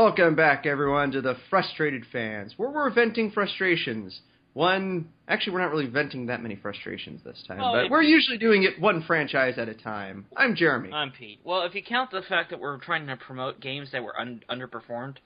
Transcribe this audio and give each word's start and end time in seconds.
Welcome 0.00 0.34
back, 0.34 0.64
everyone, 0.64 1.10
to 1.10 1.20
the 1.20 1.36
Frustrated 1.50 2.06
Fans, 2.10 2.54
where 2.56 2.70
we're 2.70 2.88
venting 2.88 3.30
frustrations. 3.32 4.18
One, 4.54 5.10
actually, 5.28 5.52
we're 5.52 5.60
not 5.60 5.72
really 5.72 5.88
venting 5.90 6.24
that 6.28 6.40
many 6.40 6.56
frustrations 6.56 7.20
this 7.22 7.44
time, 7.46 7.58
but 7.58 7.90
we're 7.90 8.00
usually 8.00 8.38
doing 8.38 8.62
it 8.62 8.80
one 8.80 9.04
franchise 9.06 9.58
at 9.58 9.68
a 9.68 9.74
time. 9.74 10.24
I'm 10.34 10.56
Jeremy. 10.56 10.90
I'm 10.90 11.10
Pete. 11.10 11.40
Well, 11.44 11.64
if 11.64 11.74
you 11.74 11.82
count 11.82 12.12
the 12.12 12.22
fact 12.22 12.48
that 12.48 12.58
we're 12.58 12.78
trying 12.78 13.08
to 13.08 13.16
promote 13.18 13.60
games 13.60 13.90
that 13.92 14.02
were 14.02 14.18
un- 14.18 14.42
underperformed, 14.48 15.16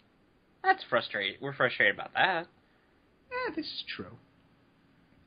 that's 0.65 0.83
frustrating. 0.91 1.37
We're 1.41 1.55
frustrated 1.55 1.95
about 1.95 2.13
that. 2.15 2.49
Eh, 3.31 3.53
this 3.55 3.67
is 3.67 3.85
true. 3.95 4.17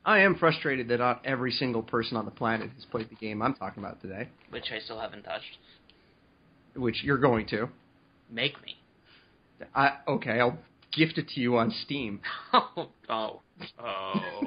I 0.04 0.18
am 0.18 0.34
frustrated 0.36 0.88
that 0.88 0.98
not 0.98 1.22
every 1.24 1.52
single 1.52 1.82
person 1.82 2.18
on 2.18 2.26
the 2.26 2.30
planet 2.30 2.68
has 2.74 2.84
played 2.84 3.08
the 3.08 3.14
game 3.14 3.40
I'm 3.40 3.54
talking 3.54 3.82
about 3.82 4.02
today, 4.02 4.28
Which 4.50 4.66
I 4.70 4.78
still 4.80 5.00
haven't 5.00 5.22
touched. 5.22 5.56
which 6.76 7.02
you're 7.02 7.16
going 7.16 7.46
to. 7.46 7.70
Make 8.30 8.62
me. 8.62 8.77
I, 9.74 9.92
okay, 10.06 10.40
I'll 10.40 10.58
gift 10.92 11.18
it 11.18 11.28
to 11.30 11.40
you 11.40 11.56
on 11.58 11.70
Steam. 11.84 12.20
oh, 12.52 12.88
oh, 13.08 13.40
oh. 13.82 14.40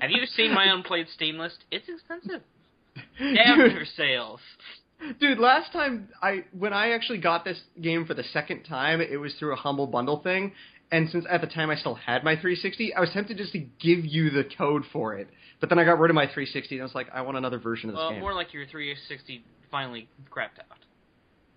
Have 0.00 0.10
you 0.10 0.26
seen 0.26 0.52
my 0.52 0.64
unplayed 0.66 1.06
Steam 1.14 1.38
list? 1.38 1.64
It's 1.70 1.88
expensive. 1.88 2.42
After 3.20 3.84
sales. 3.96 4.40
Dude, 5.20 5.38
last 5.38 5.72
time 5.72 6.08
I 6.22 6.44
when 6.58 6.72
I 6.72 6.90
actually 6.92 7.18
got 7.18 7.44
this 7.44 7.60
game 7.80 8.06
for 8.06 8.14
the 8.14 8.24
second 8.32 8.62
time, 8.64 9.00
it 9.00 9.18
was 9.20 9.34
through 9.38 9.52
a 9.52 9.56
humble 9.56 9.86
bundle 9.86 10.20
thing. 10.22 10.52
And 10.90 11.10
since 11.10 11.26
at 11.28 11.40
the 11.40 11.46
time 11.46 11.68
I 11.70 11.76
still 11.76 11.94
had 11.96 12.24
my 12.24 12.34
360, 12.34 12.94
I 12.94 13.00
was 13.00 13.10
tempted 13.12 13.36
just 13.36 13.52
to 13.52 13.58
give 13.58 14.04
you 14.04 14.30
the 14.30 14.44
code 14.56 14.84
for 14.92 15.14
it. 15.14 15.28
But 15.60 15.68
then 15.68 15.78
I 15.78 15.84
got 15.84 15.98
rid 15.98 16.10
of 16.10 16.14
my 16.14 16.26
360 16.26 16.76
and 16.76 16.82
I 16.82 16.84
was 16.84 16.94
like, 16.94 17.08
I 17.12 17.22
want 17.22 17.36
another 17.36 17.58
version 17.58 17.90
of 17.90 17.94
this 17.96 18.00
Well, 18.00 18.10
game. 18.10 18.20
more 18.20 18.34
like 18.34 18.54
your 18.54 18.66
360 18.66 19.44
finally 19.70 20.08
crapped 20.30 20.58
out. 20.70 20.78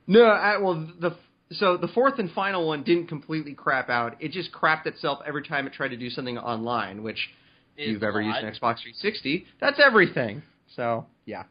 No, 0.08 0.23
I, 0.26 0.58
well 0.58 0.88
the 1.00 1.16
so 1.52 1.78
the 1.78 1.88
fourth 1.88 2.19
and 2.19 2.31
final 2.31 2.67
one 2.67 2.83
didn't 2.83 3.08
completely 3.08 3.53
crap 3.53 3.89
out. 3.89 4.17
It 4.19 4.31
just 4.31 4.52
crapped 4.52 4.86
itself 4.86 5.19
every 5.25 5.44
time 5.44 5.66
it 5.67 5.73
tried 5.73 5.89
to 5.89 5.97
do 5.97 6.09
something 6.09 6.38
online, 6.38 7.02
which 7.03 7.30
if 7.75 7.89
you've 7.89 8.03
ever 8.03 8.22
used 8.22 8.38
an 8.38 8.45
Xbox 8.45 8.81
360, 8.81 9.45
that's 9.59 9.80
everything. 9.83 10.44
So 10.75 11.05
yeah, 11.25 11.44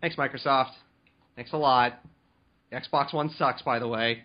thanks 0.00 0.16
Microsoft. 0.16 0.72
Thanks 1.36 1.52
a 1.52 1.56
lot. 1.56 2.00
Xbox 2.72 3.12
One 3.12 3.30
sucks, 3.38 3.62
by 3.62 3.78
the 3.78 3.88
way. 3.88 4.24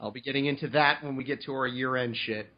I'll 0.00 0.10
be 0.10 0.20
getting 0.20 0.46
into 0.46 0.68
that 0.68 1.02
when 1.04 1.16
we 1.16 1.24
get 1.24 1.42
to 1.44 1.52
our 1.52 1.66
year-end 1.66 2.16
shit. 2.16 2.48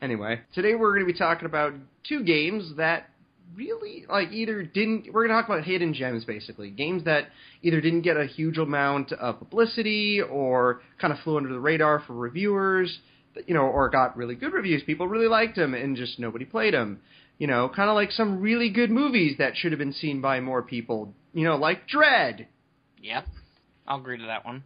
Anyway, 0.00 0.40
today 0.54 0.74
we're 0.74 0.92
going 0.94 1.06
to 1.06 1.12
be 1.12 1.18
talking 1.18 1.46
about 1.46 1.72
two 2.06 2.22
games 2.24 2.76
that 2.76 3.08
really 3.56 4.04
like 4.08 4.32
either 4.32 4.62
didn't 4.62 5.12
we're 5.12 5.26
going 5.26 5.36
to 5.36 5.42
talk 5.42 5.48
about 5.48 5.64
hidden 5.64 5.94
gems 5.94 6.24
basically. 6.24 6.70
Games 6.70 7.04
that 7.04 7.28
either 7.62 7.80
didn't 7.80 8.02
get 8.02 8.16
a 8.16 8.26
huge 8.26 8.58
amount 8.58 9.12
of 9.12 9.38
publicity 9.38 10.20
or 10.20 10.82
kind 11.00 11.12
of 11.12 11.18
flew 11.20 11.36
under 11.36 11.52
the 11.52 11.60
radar 11.60 12.00
for 12.06 12.14
reviewers 12.14 12.98
you 13.46 13.54
know 13.54 13.62
or 13.62 13.88
got 13.88 14.16
really 14.16 14.34
good 14.34 14.52
reviews. 14.52 14.82
People 14.84 15.08
really 15.08 15.28
liked 15.28 15.56
them 15.56 15.74
and 15.74 15.96
just 15.96 16.18
nobody 16.18 16.44
played 16.44 16.74
them 16.74 17.00
you 17.38 17.46
know 17.46 17.70
kind 17.74 17.88
of 17.88 17.94
like 17.94 18.10
some 18.10 18.40
really 18.40 18.70
good 18.70 18.90
movies 18.90 19.36
that 19.38 19.56
should 19.56 19.72
have 19.72 19.78
been 19.78 19.92
seen 19.92 20.20
by 20.20 20.40
more 20.40 20.62
people. 20.62 21.14
You 21.32 21.44
know 21.44 21.56
like 21.56 21.86
dread. 21.86 22.48
Yep. 23.00 23.26
I'll 23.86 23.98
agree 23.98 24.18
to 24.18 24.26
that 24.26 24.44
one. 24.44 24.64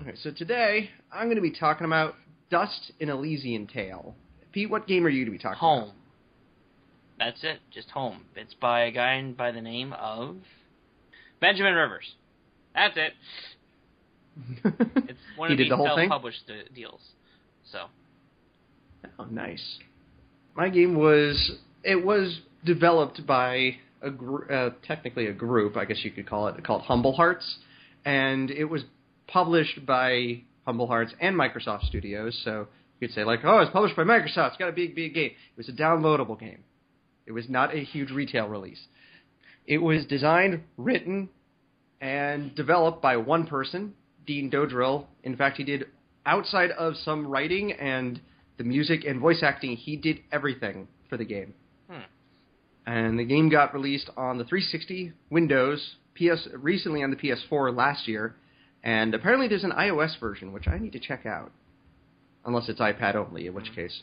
okay 0.00 0.12
so 0.22 0.30
today 0.30 0.90
i'm 1.12 1.26
going 1.26 1.36
to 1.36 1.42
be 1.42 1.50
talking 1.50 1.84
about 1.84 2.14
dust 2.50 2.92
an 3.00 3.08
Elysian 3.08 3.66
Tail. 3.66 4.14
Pete 4.52 4.70
what 4.70 4.86
game 4.86 5.04
are 5.04 5.08
you 5.08 5.24
going 5.24 5.32
to 5.32 5.38
be 5.38 5.42
talking 5.42 5.58
Home. 5.58 5.92
That's 7.18 7.42
it. 7.42 7.60
Just 7.72 7.90
home. 7.90 8.22
It's 8.34 8.54
by 8.54 8.82
a 8.82 8.90
guy 8.90 9.22
by 9.36 9.52
the 9.52 9.60
name 9.60 9.92
of 9.94 10.36
Benjamin 11.40 11.74
Rivers. 11.74 12.14
That's 12.74 12.96
it. 12.96 13.12
It's 15.08 15.18
one 15.36 15.50
of 15.50 15.56
these 15.56 15.70
the 15.70 15.76
whole 15.76 15.96
thing 15.96 16.10
self-published 16.10 16.50
uh, 16.50 16.74
deals. 16.74 17.00
So 17.72 17.86
Oh, 19.18 19.24
nice. 19.24 19.78
My 20.54 20.68
game 20.68 20.94
was 20.94 21.52
it 21.82 22.04
was 22.04 22.40
developed 22.64 23.26
by 23.26 23.76
a 24.02 24.10
gr- 24.10 24.52
uh, 24.52 24.70
technically 24.86 25.26
a 25.26 25.32
group, 25.32 25.76
I 25.76 25.84
guess 25.84 25.98
you 26.02 26.10
could 26.10 26.28
call 26.28 26.48
it, 26.48 26.62
called 26.64 26.82
Humble 26.82 27.14
Hearts, 27.14 27.58
and 28.04 28.50
it 28.50 28.64
was 28.64 28.84
published 29.26 29.84
by 29.86 30.42
Humble 30.64 30.86
Hearts 30.86 31.12
and 31.20 31.36
Microsoft 31.36 31.86
Studios. 31.86 32.38
So 32.44 32.68
you 32.98 33.08
could 33.08 33.14
say 33.14 33.24
like, 33.24 33.40
oh, 33.44 33.58
it's 33.58 33.70
published 33.72 33.96
by 33.96 34.02
Microsoft. 34.04 34.48
It's 34.48 34.56
got 34.56 34.66
to 34.66 34.72
be 34.72 34.84
a 34.84 34.88
big 34.88 35.14
game. 35.14 35.30
It 35.30 35.56
was 35.56 35.68
a 35.68 35.72
downloadable 35.72 36.38
game. 36.38 36.64
It 37.26 37.32
was 37.32 37.48
not 37.48 37.74
a 37.74 37.82
huge 37.82 38.10
retail 38.10 38.48
release. 38.48 38.80
It 39.66 39.78
was 39.78 40.06
designed, 40.06 40.62
written, 40.76 41.28
and 42.00 42.54
developed 42.54 43.02
by 43.02 43.16
one 43.16 43.46
person, 43.46 43.94
Dean 44.26 44.50
Dodrill. 44.50 45.06
In 45.24 45.36
fact, 45.36 45.56
he 45.56 45.64
did 45.64 45.86
outside 46.24 46.70
of 46.72 46.96
some 46.96 47.26
writing 47.26 47.72
and 47.72 48.20
the 48.58 48.64
music 48.64 49.04
and 49.04 49.20
voice 49.20 49.42
acting, 49.42 49.76
he 49.76 49.96
did 49.96 50.20
everything 50.32 50.88
for 51.08 51.16
the 51.16 51.24
game. 51.24 51.54
Hmm. 51.90 52.00
And 52.86 53.18
the 53.18 53.24
game 53.24 53.48
got 53.48 53.74
released 53.74 54.10
on 54.16 54.38
the 54.38 54.44
360, 54.44 55.12
Windows, 55.30 55.96
PS 56.16 56.48
recently 56.54 57.02
on 57.02 57.10
the 57.10 57.16
PS4 57.16 57.76
last 57.76 58.08
year, 58.08 58.36
and 58.82 59.14
apparently 59.14 59.48
there's 59.48 59.64
an 59.64 59.72
iOS 59.72 60.18
version 60.18 60.52
which 60.52 60.68
I 60.68 60.78
need 60.78 60.92
to 60.92 61.00
check 61.00 61.26
out. 61.26 61.52
Unless 62.44 62.68
it's 62.68 62.80
iPad 62.80 63.16
only, 63.16 63.48
in 63.48 63.54
which 63.54 63.74
case 63.74 64.02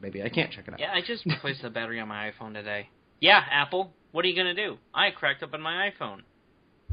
maybe 0.00 0.22
I 0.22 0.28
can't 0.28 0.50
check 0.52 0.66
it 0.68 0.74
out. 0.74 0.80
yeah, 0.80 0.92
I 0.92 1.00
just 1.06 1.24
replaced 1.26 1.62
the 1.62 1.70
battery 1.70 2.00
on 2.00 2.08
my 2.08 2.30
iPhone 2.30 2.54
today. 2.54 2.88
Yeah, 3.20 3.42
Apple. 3.50 3.92
What 4.12 4.24
are 4.24 4.28
you 4.28 4.36
gonna 4.36 4.54
do? 4.54 4.78
I 4.94 5.10
cracked 5.10 5.42
up 5.42 5.52
on 5.54 5.60
my 5.60 5.90
iPhone. 5.90 6.20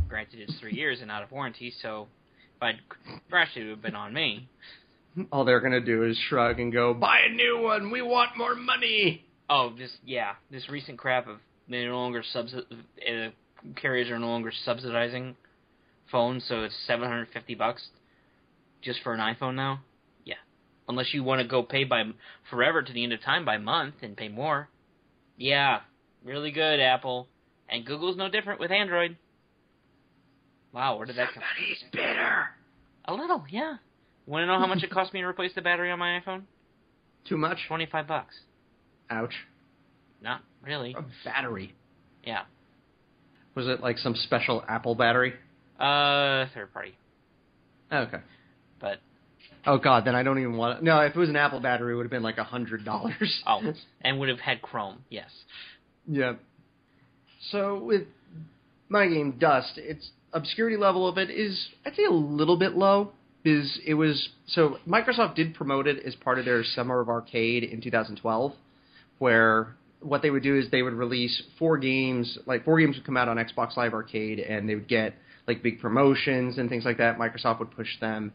Granted, 0.08 0.40
it's 0.42 0.60
three 0.60 0.74
years 0.74 1.00
and 1.02 1.10
out 1.10 1.24
of 1.24 1.32
warranty, 1.32 1.74
so 1.82 2.08
if 2.58 2.62
I'd 2.62 2.76
crashed 3.30 3.58
it, 3.58 3.62
it 3.62 3.64
would 3.66 3.72
have 3.72 3.82
been 3.82 3.96
on 3.96 4.14
me. 4.14 4.48
All 5.32 5.46
they're 5.46 5.62
gonna 5.62 5.80
do 5.82 6.04
is 6.04 6.18
shrug 6.30 6.60
and 6.60 6.74
go, 6.74 6.94
"Buy 6.94 7.22
a 7.30 7.30
new 7.34 7.62
one. 7.62 7.90
We 7.90 8.02
want 8.02 8.38
more 8.38 8.54
money." 8.56 9.24
Oh, 9.50 9.70
this 9.78 9.96
yeah, 10.04 10.34
this 10.52 10.68
recent 10.70 10.98
crap 10.98 11.28
of 11.28 11.38
they 11.70 11.86
no 11.86 11.96
longer 11.98 12.22
subsi- 12.34 12.66
uh, 12.72 13.30
carriers 13.76 14.10
are 14.10 14.20
no 14.20 14.28
longer 14.28 14.52
subsidizing 14.66 15.36
phones, 16.12 16.44
so 16.48 16.64
it's 16.64 16.76
seven 16.86 17.08
hundred 17.08 17.30
fifty 17.30 17.56
bucks 17.56 17.88
just 18.82 19.02
for 19.04 19.14
an 19.14 19.20
iPhone 19.20 19.56
now. 19.56 19.80
Unless 20.88 21.14
you 21.14 21.24
want 21.24 21.42
to 21.42 21.48
go 21.48 21.64
pay 21.64 21.84
by 21.84 22.04
forever 22.50 22.82
to 22.82 22.94
the 22.94 23.04
end 23.04 23.14
of 23.14 23.22
time 23.22 23.44
by 23.44 23.58
month 23.58 23.96
and 24.02 24.16
pay 24.16 24.28
more. 24.28 24.70
Yeah, 25.38 25.80
really 26.24 26.52
good, 26.52 26.80
Apple, 26.80 27.28
and 27.68 27.86
Google's 27.86 28.18
no 28.18 28.30
different 28.30 28.60
with 28.60 28.72
Android. 28.72 29.18
Wow, 30.72 30.98
where 30.98 31.06
did 31.06 31.18
that 31.18 31.34
come? 31.34 31.44
Somebody's 31.58 31.84
bitter. 31.92 32.50
A 33.06 33.14
little, 33.14 33.44
yeah. 33.50 33.78
Want 34.28 34.44
to 34.44 34.48
know 34.48 34.60
how 34.60 34.68
much 34.68 34.84
it 34.84 34.90
cost 34.90 35.14
me 35.14 35.22
to 35.22 35.28
replace 35.28 35.54
the 35.56 35.62
battery 35.62 35.92
on 35.92 36.00
my 36.00 36.20
iPhone? 36.20 36.44
Too 37.28 37.38
much. 37.38 37.58
Twenty-five 37.68 38.08
bucks. 38.08 38.36
Ouch. 39.10 39.34
Not 40.22 40.42
really. 40.64 40.96
A 40.98 41.04
battery. 41.24 41.74
Yeah. 42.24 42.44
Was 43.56 43.68
it 43.68 43.82
like 43.82 43.98
some 43.98 44.16
special 44.16 44.64
Apple 44.68 44.96
battery? 44.96 45.34
Uh, 45.80 46.46
third 46.54 46.74
party. 46.74 46.96
Okay. 47.92 48.18
Oh 49.66 49.78
god, 49.78 50.06
then 50.06 50.16
I 50.16 50.24
don't 50.24 50.40
even 50.40 50.58
want. 50.58 50.80
to... 50.80 50.86
No, 50.86 51.00
if 51.02 51.16
it 51.16 51.20
was 51.20 51.30
an 51.30 51.36
Apple 51.36 51.60
battery, 51.60 51.94
it 51.94 51.96
would 51.96 52.06
have 52.06 52.12
been 52.12 52.24
like 52.24 52.38
a 52.38 52.44
hundred 52.44 52.86
dollars. 52.86 53.42
oh, 53.48 53.74
and 54.02 54.20
would 54.20 54.30
have 54.30 54.40
had 54.40 54.62
Chrome. 54.62 55.04
Yes. 55.10 55.30
yeah. 56.08 56.34
So 57.52 57.84
with 57.84 58.04
my 58.90 59.08
game 59.08 59.38
Dust, 59.40 59.78
its 59.78 60.12
obscurity 60.34 60.78
level 60.78 61.08
of 61.08 61.18
it 61.18 61.30
is 61.30 61.70
I'd 61.86 61.96
say 61.96 62.06
a 62.06 62.12
little 62.12 62.58
bit 62.58 62.76
low. 62.76 63.12
Is 63.44 63.80
it 63.86 63.94
was 63.94 64.30
so 64.48 64.78
Microsoft 64.88 65.36
did 65.36 65.54
promote 65.54 65.88
it 65.88 66.04
as 66.06 66.16
part 66.16 66.40
of 66.40 66.46
their 66.46 66.64
Summer 66.64 67.00
of 67.00 67.10
Arcade 67.10 67.64
in 67.64 67.82
2012, 67.82 68.54
where 69.20 69.76
what 70.02 70.22
they 70.22 70.30
would 70.30 70.44
do 70.44 70.58
is 70.58 70.70
they 70.72 70.82
would 70.82 70.94
release 70.94 71.44
four 71.58 71.78
games, 71.78 72.38
like 72.46 72.66
four 72.66 72.80
games 72.80 72.96
would 72.96 73.06
come 73.06 73.18
out 73.18 73.28
on 73.28 73.38
Xbox 73.38 73.76
Live 73.78 73.94
Arcade, 73.94 74.40
and 74.40 74.68
they 74.68 74.76
would 74.76 74.88
get 74.88 75.16
like 75.48 75.62
big 75.62 75.80
promotions 75.80 76.58
and 76.58 76.70
things 76.70 76.86
like 76.86 76.98
that. 76.98 77.18
Microsoft 77.18 77.60
would 77.60 77.72
push 77.72 78.00
them, 78.00 78.34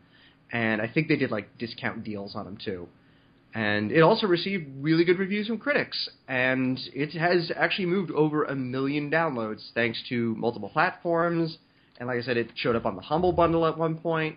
and 0.53 0.81
I 0.81 0.89
think 0.89 1.09
they 1.09 1.17
did 1.17 1.31
like 1.31 1.59
discount 1.59 2.05
deals 2.05 2.35
on 2.35 2.45
them 2.45 2.59
too. 2.63 2.89
And 3.53 3.91
it 3.91 4.01
also 4.01 4.27
received 4.29 4.67
really 4.81 5.05
good 5.05 5.19
reviews 5.19 5.49
from 5.49 5.59
critics, 5.59 6.09
and 6.29 6.79
it 6.95 7.13
has 7.19 7.51
actually 7.57 7.87
moved 7.87 8.13
over 8.13 8.45
a 8.45 8.55
million 8.55 9.11
downloads 9.11 9.73
thanks 9.75 10.01
to 10.09 10.37
multiple 10.37 10.69
platforms. 10.69 11.59
And 11.99 12.07
like 12.07 12.19
I 12.19 12.23
said, 12.23 12.37
it 12.37 12.51
showed 12.55 12.77
up 12.77 12.87
on 12.87 12.95
the 12.95 13.03
Humble 13.03 13.33
Bundle 13.33 13.67
at 13.67 13.77
one 13.77 13.99
point. 13.99 14.37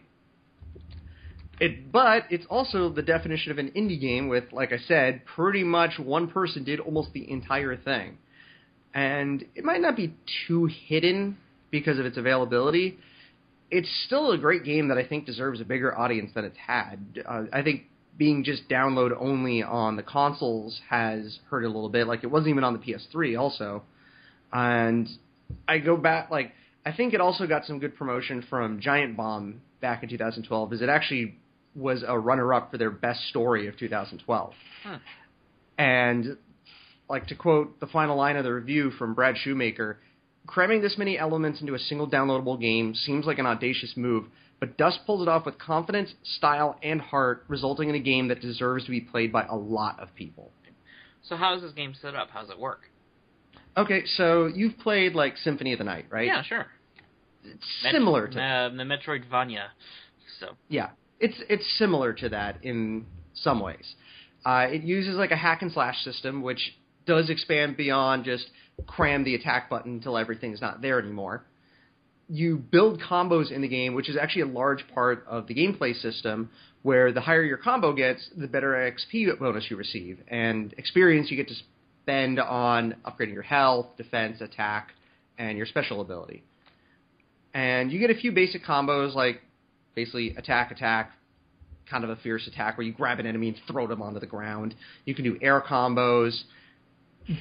It, 1.59 1.91
but 1.91 2.23
it's 2.31 2.45
also 2.49 2.89
the 2.89 3.03
definition 3.03 3.51
of 3.51 3.59
an 3.59 3.71
indie 3.71 4.01
game 4.01 4.27
with, 4.27 4.51
like 4.51 4.73
I 4.73 4.79
said, 4.79 5.23
pretty 5.25 5.63
much 5.63 5.99
one 5.99 6.27
person 6.27 6.63
did 6.63 6.79
almost 6.79 7.13
the 7.13 7.29
entire 7.29 7.77
thing. 7.77 8.17
And 8.93 9.45
it 9.55 9.63
might 9.63 9.81
not 9.81 9.95
be 9.95 10.15
too 10.47 10.65
hidden 10.65 11.37
because 11.69 11.99
of 11.99 12.05
its 12.05 12.17
availability. 12.17 12.97
It's 13.73 13.89
still 14.05 14.31
a 14.31 14.37
great 14.37 14.63
game 14.63 14.89
that 14.89 14.97
I 14.97 15.05
think 15.05 15.25
deserves 15.25 15.61
a 15.61 15.65
bigger 15.65 15.97
audience 15.97 16.31
than 16.35 16.45
it's 16.45 16.57
had. 16.57 17.23
Uh, 17.25 17.43
I 17.51 17.61
think 17.63 17.83
being 18.17 18.43
just 18.43 18.69
download 18.69 19.11
only 19.19 19.63
on 19.63 19.95
the 19.95 20.03
consoles 20.03 20.79
has 20.89 21.39
hurt 21.49 21.63
it 21.63 21.65
a 21.65 21.69
little 21.69 21.89
bit. 21.89 22.07
Like 22.07 22.23
it 22.23 22.27
wasn't 22.27 22.49
even 22.49 22.63
on 22.63 22.73
the 22.73 22.79
PS3 22.79 23.39
also. 23.39 23.83
And 24.51 25.07
I 25.67 25.79
go 25.79 25.97
back 25.97 26.29
like 26.29 26.51
I 26.85 26.91
think 26.91 27.13
it 27.13 27.21
also 27.21 27.47
got 27.47 27.65
some 27.65 27.79
good 27.79 27.95
promotion 27.95 28.45
from 28.49 28.79
Giant 28.79 29.17
Bomb 29.17 29.61
back 29.81 30.03
in 30.03 30.09
2012. 30.09 30.73
Is 30.73 30.81
it 30.81 30.89
actually 30.89 31.35
was 31.75 32.03
a 32.07 32.17
runner-up 32.17 32.71
for 32.71 32.77
their 32.77 32.91
best 32.91 33.27
story 33.29 33.67
of 33.67 33.77
2012. 33.77 34.53
Huh. 34.83 34.97
And 35.77 36.37
like 37.09 37.27
to 37.27 37.35
quote 37.35 37.79
the 37.79 37.87
final 37.87 38.17
line 38.17 38.35
of 38.35 38.43
the 38.43 38.53
review 38.53 38.91
from 38.91 39.13
Brad 39.13 39.35
Shoemaker, 39.37 39.99
cramming 40.47 40.81
this 40.81 40.97
many 40.97 41.17
elements 41.17 41.61
into 41.61 41.73
a 41.73 41.79
single 41.79 42.09
downloadable 42.09 42.59
game 42.59 42.93
seems 42.95 43.25
like 43.25 43.39
an 43.39 43.45
audacious 43.45 43.93
move, 43.95 44.25
but 44.59 44.77
Dust 44.77 44.99
pulls 45.05 45.21
it 45.21 45.27
off 45.27 45.45
with 45.45 45.57
confidence, 45.57 46.13
style, 46.23 46.77
and 46.83 47.01
heart, 47.01 47.43
resulting 47.47 47.89
in 47.89 47.95
a 47.95 47.99
game 47.99 48.27
that 48.29 48.41
deserves 48.41 48.85
to 48.85 48.91
be 48.91 49.01
played 49.01 49.31
by 49.31 49.45
a 49.45 49.55
lot 49.55 49.99
of 49.99 50.13
people. 50.15 50.51
So 51.23 51.35
how 51.35 51.55
is 51.55 51.61
this 51.61 51.71
game 51.71 51.93
set 52.01 52.15
up? 52.15 52.29
How 52.29 52.41
does 52.41 52.49
it 52.49 52.59
work? 52.59 52.81
Okay, 53.75 54.03
so 54.05 54.47
you've 54.47 54.77
played 54.79 55.15
like 55.15 55.37
Symphony 55.37 55.73
of 55.73 55.79
the 55.79 55.85
Night, 55.85 56.05
right? 56.09 56.27
Yeah, 56.27 56.43
sure. 56.43 56.67
It's 57.43 57.83
Met- 57.83 57.93
similar 57.93 58.27
to 58.27 58.41
uh, 58.41 58.69
the 58.69 58.83
Metroidvania. 58.83 59.67
So 60.39 60.49
Yeah, 60.69 60.89
it's 61.19 61.35
it's 61.49 61.65
similar 61.77 62.13
to 62.13 62.29
that 62.29 62.63
in 62.63 63.05
some 63.33 63.59
ways. 63.59 63.95
Uh, 64.45 64.67
it 64.69 64.83
uses 64.83 65.15
like 65.15 65.31
a 65.31 65.35
hack 65.35 65.61
and 65.61 65.71
slash 65.71 65.97
system, 66.03 66.41
which 66.41 66.75
does 67.05 67.29
expand 67.29 67.77
beyond 67.77 68.25
just 68.25 68.45
cram 68.87 69.23
the 69.23 69.35
attack 69.35 69.69
button 69.69 69.93
until 69.93 70.17
everything's 70.17 70.61
not 70.61 70.81
there 70.81 70.99
anymore. 70.99 71.45
You 72.29 72.57
build 72.57 73.01
combos 73.01 73.51
in 73.51 73.61
the 73.61 73.67
game, 73.67 73.93
which 73.93 74.09
is 74.09 74.17
actually 74.17 74.43
a 74.43 74.47
large 74.47 74.85
part 74.93 75.25
of 75.27 75.47
the 75.47 75.53
gameplay 75.53 75.99
system, 75.99 76.49
where 76.81 77.11
the 77.11 77.21
higher 77.21 77.43
your 77.43 77.57
combo 77.57 77.93
gets, 77.93 78.29
the 78.35 78.47
better 78.47 78.71
XP 78.71 79.39
bonus 79.39 79.65
you 79.69 79.77
receive, 79.77 80.19
and 80.27 80.73
experience 80.77 81.29
you 81.29 81.37
get 81.37 81.47
to 81.47 81.55
spend 82.03 82.39
on 82.39 82.95
upgrading 83.05 83.33
your 83.33 83.43
health, 83.43 83.87
defense, 83.97 84.41
attack, 84.41 84.89
and 85.37 85.57
your 85.57 85.65
special 85.65 86.01
ability. 86.01 86.43
And 87.53 87.91
you 87.91 87.99
get 87.99 88.09
a 88.09 88.15
few 88.15 88.31
basic 88.31 88.63
combos 88.63 89.13
like 89.13 89.41
basically 89.95 90.35
attack, 90.35 90.71
attack, 90.71 91.11
kind 91.89 92.03
of 92.03 92.09
a 92.09 92.15
fierce 92.17 92.47
attack 92.47 92.77
where 92.77 92.85
you 92.85 92.93
grab 92.93 93.19
an 93.19 93.25
enemy 93.25 93.49
and 93.49 93.57
throw 93.67 93.87
them 93.87 94.01
onto 94.01 94.19
the 94.19 94.25
ground. 94.25 94.75
You 95.05 95.13
can 95.13 95.23
do 95.23 95.37
air 95.41 95.61
combos. 95.61 96.43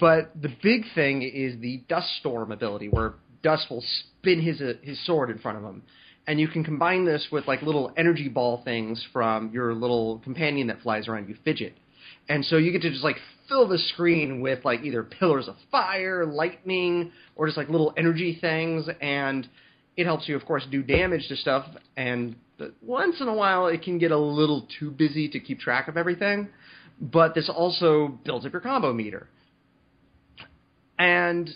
But 0.01 0.31
the 0.41 0.51
big 0.63 0.85
thing 0.95 1.23
is 1.23 1.61
the 1.61 1.83
Dust 1.89 2.09
Storm 2.21 2.53
ability, 2.53 2.89
where 2.89 3.15
Dust 3.43 3.67
will 3.71 3.83
spin 3.83 4.41
his 4.41 4.61
uh, 4.61 4.75
his 4.83 5.05
sword 5.05 5.31
in 5.31 5.39
front 5.39 5.59
of 5.59 5.65
him, 5.65 5.83
and 6.27 6.39
you 6.39 6.49
can 6.49 6.63
combine 6.63 7.05
this 7.05 7.29
with 7.33 7.49
like 7.49 7.63
little 7.63 7.93
energy 7.97 8.29
ball 8.29 8.63
things 8.65 9.05
from 9.13 9.51
your 9.53 9.75
little 9.75 10.21
companion 10.21 10.69
that 10.69 10.81
flies 10.83 11.09
around 11.09 11.29
you, 11.29 11.37
Fidget, 11.45 11.75
and 12.29 12.45
so 12.45 12.57
you 12.57 12.71
get 12.71 12.83
to 12.83 12.91
just 12.91 13.03
like 13.03 13.17
fill 13.49 13.67
the 13.67 13.79
screen 13.79 14.41
with 14.41 14.65
like 14.65 14.83
either 14.83 15.03
pillars 15.03 15.49
of 15.49 15.57
fire, 15.71 16.25
lightning, 16.25 17.11
or 17.35 17.47
just 17.47 17.59
like 17.59 17.69
little 17.69 17.93
energy 17.97 18.39
things, 18.41 18.89
and 19.01 19.49
it 19.97 20.05
helps 20.05 20.29
you, 20.29 20.37
of 20.37 20.45
course, 20.45 20.65
do 20.71 20.83
damage 20.83 21.29
to 21.29 21.37
stuff. 21.37 21.67
And 21.97 22.37
once 22.81 23.21
in 23.21 23.29
a 23.29 23.35
while, 23.35 23.67
it 23.67 23.83
can 23.83 23.99
get 23.99 24.13
a 24.13 24.19
little 24.19 24.67
too 24.79 24.91
busy 24.91 25.29
to 25.29 25.41
keep 25.41 25.59
track 25.59 25.89
of 25.89 25.97
everything. 25.97 26.49
But 27.01 27.35
this 27.35 27.51
also 27.53 28.19
builds 28.25 28.47
up 28.47 28.53
your 28.53 28.61
combo 28.61 28.93
meter. 28.93 29.29
And 30.99 31.51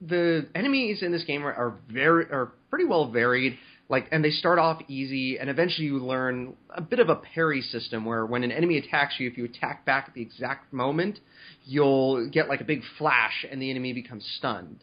the 0.00 0.46
enemies 0.54 1.02
in 1.02 1.12
this 1.12 1.24
game 1.24 1.46
are, 1.46 1.52
are 1.52 1.74
very 1.90 2.24
are 2.24 2.52
pretty 2.70 2.84
well 2.84 3.10
varied. 3.10 3.58
Like, 3.88 4.08
and 4.10 4.24
they 4.24 4.30
start 4.30 4.58
off 4.58 4.82
easy, 4.88 5.38
and 5.38 5.48
eventually 5.48 5.86
you 5.86 5.98
learn 5.98 6.54
a 6.70 6.80
bit 6.80 6.98
of 6.98 7.08
a 7.08 7.14
parry 7.14 7.62
system 7.62 8.04
where 8.04 8.26
when 8.26 8.42
an 8.42 8.50
enemy 8.50 8.78
attacks 8.78 9.14
you, 9.18 9.30
if 9.30 9.38
you 9.38 9.44
attack 9.44 9.84
back 9.84 10.06
at 10.08 10.14
the 10.14 10.22
exact 10.22 10.72
moment, 10.72 11.20
you'll 11.64 12.28
get 12.28 12.48
like 12.48 12.60
a 12.60 12.64
big 12.64 12.82
flash, 12.98 13.46
and 13.48 13.62
the 13.62 13.70
enemy 13.70 13.92
becomes 13.92 14.26
stunned, 14.38 14.82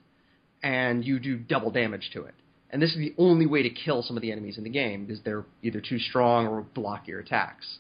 and 0.64 1.04
you 1.04 1.20
do 1.20 1.38
double 1.38 1.70
damage 1.70 2.12
to 2.14 2.24
it. 2.24 2.34
And 2.70 2.82
this 2.82 2.92
is 2.92 2.98
the 2.98 3.14
only 3.18 3.46
way 3.46 3.64
to 3.64 3.70
kill 3.70 4.04
some 4.04 4.16
of 4.16 4.22
the 4.22 4.32
enemies 4.32 4.58
in 4.58 4.64
the 4.64 4.70
game 4.70 5.06
because 5.06 5.22
they're 5.24 5.46
either 5.62 5.82
too 5.82 6.00
strong 6.00 6.48
or 6.48 6.62
block 6.62 7.08
your 7.08 7.20
attacks. 7.20 7.78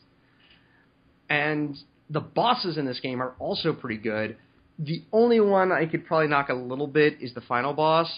And 1.30 1.76
the 2.10 2.20
bosses 2.20 2.78
in 2.78 2.86
this 2.86 3.00
game 3.00 3.22
are 3.22 3.34
also 3.40 3.74
pretty 3.74 3.98
good. 3.98 4.38
The 4.84 5.04
only 5.12 5.40
one 5.40 5.72
I 5.72 5.86
could 5.86 6.06
probably 6.06 6.28
knock 6.28 6.50
a 6.50 6.54
little 6.54 6.88
bit 6.88 7.18
is 7.22 7.34
the 7.34 7.42
final 7.42 7.74
boss, 7.74 8.12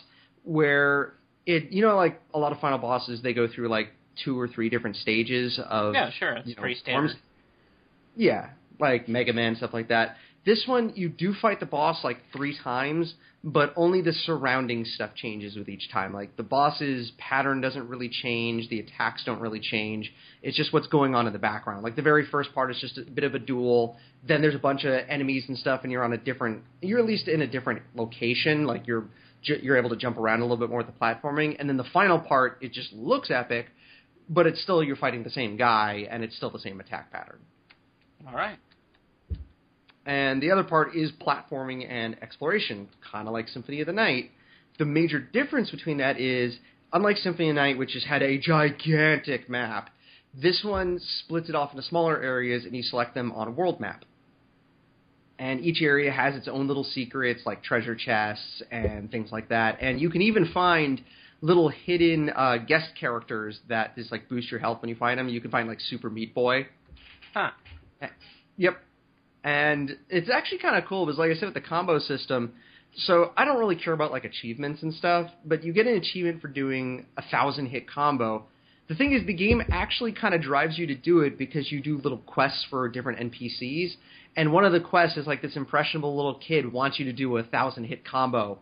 where 0.43 1.13
it 1.45 1.71
you 1.71 1.81
know 1.81 1.95
like 1.95 2.21
a 2.33 2.39
lot 2.39 2.51
of 2.51 2.59
final 2.59 2.77
bosses 2.77 3.21
they 3.21 3.33
go 3.33 3.47
through 3.47 3.69
like 3.69 3.89
two 4.23 4.39
or 4.39 4.47
three 4.47 4.69
different 4.69 4.95
stages 4.95 5.59
of 5.69 5.93
yeah, 5.93 6.09
sure. 6.11 6.33
It's 6.33 6.47
you 6.47 6.55
know, 6.55 6.61
pretty 6.61 6.81
forms. 6.85 7.11
standard. 7.11 7.17
Yeah, 8.15 8.49
like 8.79 9.07
Mega 9.07 9.33
Man 9.33 9.55
stuff 9.55 9.73
like 9.73 9.89
that. 9.89 10.15
This 10.45 10.63
one 10.67 10.93
you 10.95 11.09
do 11.09 11.33
fight 11.41 11.59
the 11.59 11.65
boss 11.65 12.03
like 12.03 12.17
three 12.31 12.55
times, 12.63 13.15
but 13.43 13.73
only 13.75 14.01
the 14.01 14.13
surrounding 14.13 14.85
stuff 14.85 15.11
changes 15.15 15.55
with 15.55 15.67
each 15.67 15.91
time. 15.91 16.13
Like 16.13 16.37
the 16.37 16.43
boss's 16.43 17.11
pattern 17.17 17.61
doesn't 17.61 17.87
really 17.87 18.09
change, 18.09 18.69
the 18.69 18.79
attacks 18.79 19.23
don't 19.25 19.39
really 19.39 19.59
change. 19.59 20.13
It's 20.43 20.55
just 20.55 20.71
what's 20.71 20.87
going 20.87 21.15
on 21.15 21.25
in 21.25 21.33
the 21.33 21.39
background. 21.39 21.83
Like 21.83 21.95
the 21.95 22.03
very 22.03 22.27
first 22.27 22.53
part 22.53 22.69
is 22.69 22.77
just 22.79 22.99
a 22.99 23.09
bit 23.09 23.23
of 23.23 23.33
a 23.33 23.39
duel. 23.39 23.97
Then 24.27 24.41
there's 24.41 24.55
a 24.55 24.59
bunch 24.59 24.83
of 24.83 24.93
enemies 25.09 25.45
and 25.47 25.57
stuff, 25.57 25.81
and 25.81 25.91
you're 25.91 26.03
on 26.03 26.13
a 26.13 26.17
different. 26.17 26.61
You're 26.79 26.99
at 26.99 27.05
least 27.05 27.27
in 27.27 27.41
a 27.41 27.47
different 27.47 27.81
location. 27.95 28.65
Like 28.65 28.85
you're 28.85 29.05
you're 29.41 29.77
able 29.77 29.89
to 29.89 29.95
jump 29.95 30.17
around 30.17 30.39
a 30.39 30.43
little 30.43 30.57
bit 30.57 30.69
more 30.69 30.79
with 30.79 30.87
the 30.87 30.99
platforming. 30.99 31.55
And 31.59 31.67
then 31.69 31.77
the 31.77 31.85
final 31.93 32.19
part, 32.19 32.57
it 32.61 32.71
just 32.71 32.93
looks 32.93 33.29
epic, 33.31 33.67
but 34.29 34.47
it's 34.47 34.61
still 34.61 34.83
you're 34.83 34.95
fighting 34.95 35.23
the 35.23 35.29
same 35.29 35.57
guy, 35.57 36.07
and 36.09 36.23
it's 36.23 36.35
still 36.35 36.49
the 36.49 36.59
same 36.59 36.79
attack 36.79 37.11
pattern. 37.11 37.39
All 38.27 38.33
right. 38.33 38.57
And 40.05 40.41
the 40.41 40.51
other 40.51 40.63
part 40.63 40.95
is 40.95 41.11
platforming 41.11 41.89
and 41.89 42.21
exploration, 42.21 42.89
kind 43.11 43.27
of 43.27 43.33
like 43.33 43.47
Symphony 43.47 43.81
of 43.81 43.87
the 43.87 43.93
Night. 43.93 44.31
The 44.77 44.85
major 44.85 45.19
difference 45.19 45.71
between 45.71 45.97
that 45.97 46.19
is, 46.19 46.57
unlike 46.93 47.17
Symphony 47.17 47.49
of 47.49 47.55
the 47.55 47.61
Night, 47.61 47.77
which 47.77 47.93
has 47.93 48.03
had 48.03 48.21
a 48.21 48.37
gigantic 48.37 49.49
map, 49.49 49.89
this 50.39 50.63
one 50.63 50.99
splits 51.19 51.49
it 51.49 51.55
off 51.55 51.71
into 51.71 51.81
smaller 51.83 52.21
areas 52.21 52.65
and 52.65 52.75
you 52.75 52.83
select 52.83 53.15
them 53.15 53.31
on 53.31 53.47
a 53.47 53.51
world 53.51 53.79
map. 53.79 54.03
And 55.39 55.59
each 55.61 55.81
area 55.81 56.11
has 56.11 56.35
its 56.35 56.47
own 56.47 56.67
little 56.67 56.83
secrets, 56.83 57.41
like 57.45 57.63
treasure 57.63 57.95
chests 57.95 58.61
and 58.71 59.09
things 59.11 59.31
like 59.31 59.49
that. 59.49 59.77
And 59.81 59.99
you 59.99 60.09
can 60.09 60.21
even 60.21 60.51
find 60.53 61.01
little 61.41 61.69
hidden 61.69 62.29
uh, 62.29 62.57
guest 62.57 62.91
characters 62.99 63.59
that 63.69 63.95
just 63.95 64.11
like 64.11 64.29
boost 64.29 64.49
your 64.49 64.59
health 64.59 64.81
when 64.81 64.89
you 64.89 64.95
find 64.95 65.19
them. 65.19 65.27
You 65.29 65.41
can 65.41 65.51
find 65.51 65.67
like 65.67 65.79
Super 65.81 66.09
Meat 66.09 66.33
Boy. 66.33 66.67
Huh. 67.33 67.51
Yep. 68.57 68.77
And 69.45 69.95
it's 70.09 70.27
actually 70.29 70.57
kind 70.57 70.75
of 70.75 70.85
cool 70.89 71.05
because, 71.05 71.19
like 71.19 71.29
I 71.29 71.35
said, 71.35 71.45
with 71.45 71.53
the 71.53 71.61
combo 71.61 71.99
system, 71.99 72.53
so 72.97 73.31
I 73.37 73.45
don't 73.45 73.59
really 73.59 73.75
care 73.75 73.93
about 73.93 74.11
like 74.11 74.25
achievements 74.25 74.81
and 74.81 74.91
stuff, 74.93 75.29
but 75.45 75.63
you 75.63 75.71
get 75.71 75.85
an 75.85 75.95
achievement 75.95 76.41
for 76.41 76.47
doing 76.47 77.05
a 77.15 77.21
thousand 77.29 77.67
hit 77.67 77.87
combo. 77.87 78.45
The 78.89 78.95
thing 78.95 79.13
is, 79.13 79.25
the 79.27 79.33
game 79.35 79.61
actually 79.71 80.13
kind 80.13 80.33
of 80.33 80.41
drives 80.41 80.79
you 80.79 80.87
to 80.87 80.95
do 80.95 81.19
it 81.19 81.37
because 81.37 81.71
you 81.71 81.79
do 81.79 81.97
little 81.99 82.17
quests 82.19 82.65
for 82.71 82.89
different 82.89 83.31
NPCs, 83.31 83.91
and 84.35 84.51
one 84.51 84.65
of 84.65 84.71
the 84.73 84.79
quests 84.79 85.15
is 85.17 85.27
like 85.27 85.43
this 85.43 85.55
impressionable 85.55 86.15
little 86.15 86.35
kid 86.35 86.71
wants 86.73 86.97
you 86.97 87.05
to 87.05 87.13
do 87.13 87.37
a 87.37 87.43
thousand 87.43 87.83
hit 87.85 88.03
combo 88.03 88.57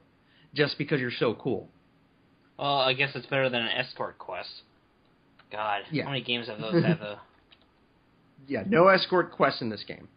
just 0.53 0.77
because 0.77 0.99
you're 0.99 1.11
so 1.17 1.33
cool. 1.33 1.69
Well, 2.59 2.79
I 2.79 2.93
guess 2.93 3.11
it's 3.15 3.25
better 3.27 3.49
than 3.49 3.61
an 3.61 3.69
escort 3.69 4.17
quest. 4.17 4.49
God, 5.49 5.83
Yeah. 5.91 6.03
how 6.03 6.09
many 6.09 6.23
games 6.23 6.47
have 6.47 6.59
those 6.59 6.83
have 6.85 7.01
a? 7.01 7.21
yeah, 8.47 8.63
no 8.67 8.87
escort 8.89 9.31
quests 9.31 9.61
in 9.61 9.69
this 9.69 9.83
game. 9.87 10.09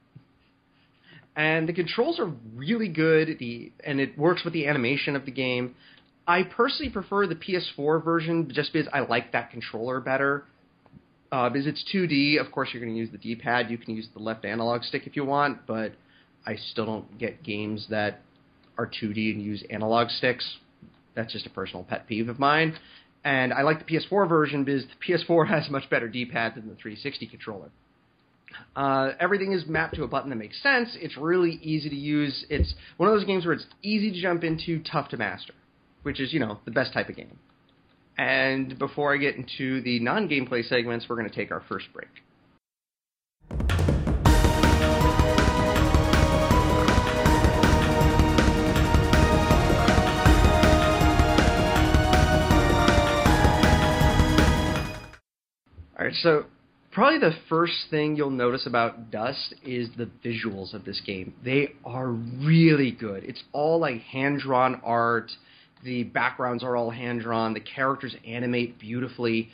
And 1.36 1.68
the 1.68 1.74
controls 1.74 2.18
are 2.18 2.32
really 2.54 2.88
good, 2.88 3.36
the 3.38 3.70
and 3.84 4.00
it 4.00 4.18
works 4.18 4.42
with 4.42 4.54
the 4.54 4.66
animation 4.66 5.14
of 5.14 5.26
the 5.26 5.30
game. 5.30 5.74
I 6.26 6.42
personally 6.42 6.90
prefer 6.90 7.26
the 7.26 7.36
PS4 7.36 8.02
version 8.02 8.50
just 8.52 8.72
because 8.72 8.88
I 8.92 9.00
like 9.00 9.32
that 9.32 9.50
controller 9.50 10.00
better. 10.00 10.44
Uh, 11.30 11.50
because 11.50 11.66
it's 11.66 11.84
2D, 11.92 12.40
of 12.40 12.50
course 12.52 12.70
you're 12.72 12.82
going 12.82 12.94
to 12.94 12.98
use 12.98 13.10
the 13.10 13.18
D-pad. 13.18 13.70
You 13.70 13.78
can 13.78 13.94
use 13.94 14.08
the 14.14 14.20
left 14.20 14.44
analog 14.44 14.82
stick 14.82 15.06
if 15.06 15.16
you 15.16 15.24
want, 15.24 15.66
but 15.66 15.92
I 16.46 16.56
still 16.56 16.86
don't 16.86 17.18
get 17.18 17.42
games 17.42 17.86
that 17.90 18.20
are 18.78 18.86
2D 18.86 19.32
and 19.32 19.42
use 19.42 19.62
analog 19.68 20.08
sticks. 20.08 20.58
That's 21.14 21.32
just 21.32 21.46
a 21.46 21.50
personal 21.50 21.84
pet 21.84 22.06
peeve 22.06 22.28
of 22.28 22.38
mine. 22.38 22.76
And 23.24 23.52
I 23.52 23.62
like 23.62 23.84
the 23.84 23.92
PS4 23.92 24.28
version 24.28 24.64
because 24.64 24.84
the 24.84 25.12
PS4 25.14 25.48
has 25.48 25.68
a 25.68 25.70
much 25.70 25.90
better 25.90 26.08
D-pad 26.08 26.54
than 26.54 26.68
the 26.68 26.76
360 26.76 27.26
controller. 27.26 27.70
Uh, 28.74 29.12
everything 29.18 29.52
is 29.52 29.66
mapped 29.66 29.94
to 29.94 30.04
a 30.04 30.08
button 30.08 30.30
that 30.30 30.36
makes 30.36 30.62
sense. 30.62 30.96
It's 31.00 31.16
really 31.16 31.58
easy 31.62 31.88
to 31.88 31.96
use. 31.96 32.44
It's 32.50 32.74
one 32.96 33.08
of 33.08 33.14
those 33.14 33.24
games 33.24 33.44
where 33.44 33.54
it's 33.54 33.66
easy 33.82 34.10
to 34.12 34.20
jump 34.20 34.44
into, 34.44 34.82
tough 34.82 35.08
to 35.10 35.16
master, 35.16 35.54
which 36.02 36.20
is, 36.20 36.32
you 36.32 36.40
know, 36.40 36.60
the 36.64 36.70
best 36.70 36.92
type 36.92 37.08
of 37.08 37.16
game. 37.16 37.38
And 38.18 38.78
before 38.78 39.12
I 39.12 39.18
get 39.18 39.36
into 39.36 39.82
the 39.82 40.00
non 40.00 40.28
gameplay 40.28 40.66
segments, 40.66 41.06
we're 41.08 41.16
going 41.16 41.28
to 41.28 41.34
take 41.34 41.50
our 41.50 41.62
first 41.68 41.86
break. 41.92 42.08
All 55.98 56.04
right, 56.04 56.14
so 56.14 56.44
probably 56.96 57.18
the 57.18 57.36
first 57.50 57.74
thing 57.90 58.16
you'll 58.16 58.30
notice 58.30 58.66
about 58.66 59.10
Dust 59.10 59.54
is 59.62 59.90
the 59.98 60.08
visuals 60.24 60.72
of 60.72 60.86
this 60.86 60.98
game. 61.04 61.34
They 61.44 61.74
are 61.84 62.08
really 62.08 62.90
good. 62.90 63.22
It's 63.22 63.44
all 63.52 63.78
like 63.78 64.00
hand 64.00 64.40
drawn 64.40 64.80
art. 64.82 65.30
The 65.84 66.04
backgrounds 66.04 66.64
are 66.64 66.74
all 66.74 66.88
hand 66.88 67.20
drawn. 67.20 67.52
The 67.52 67.60
characters 67.60 68.16
animate 68.26 68.78
beautifully. 68.78 69.50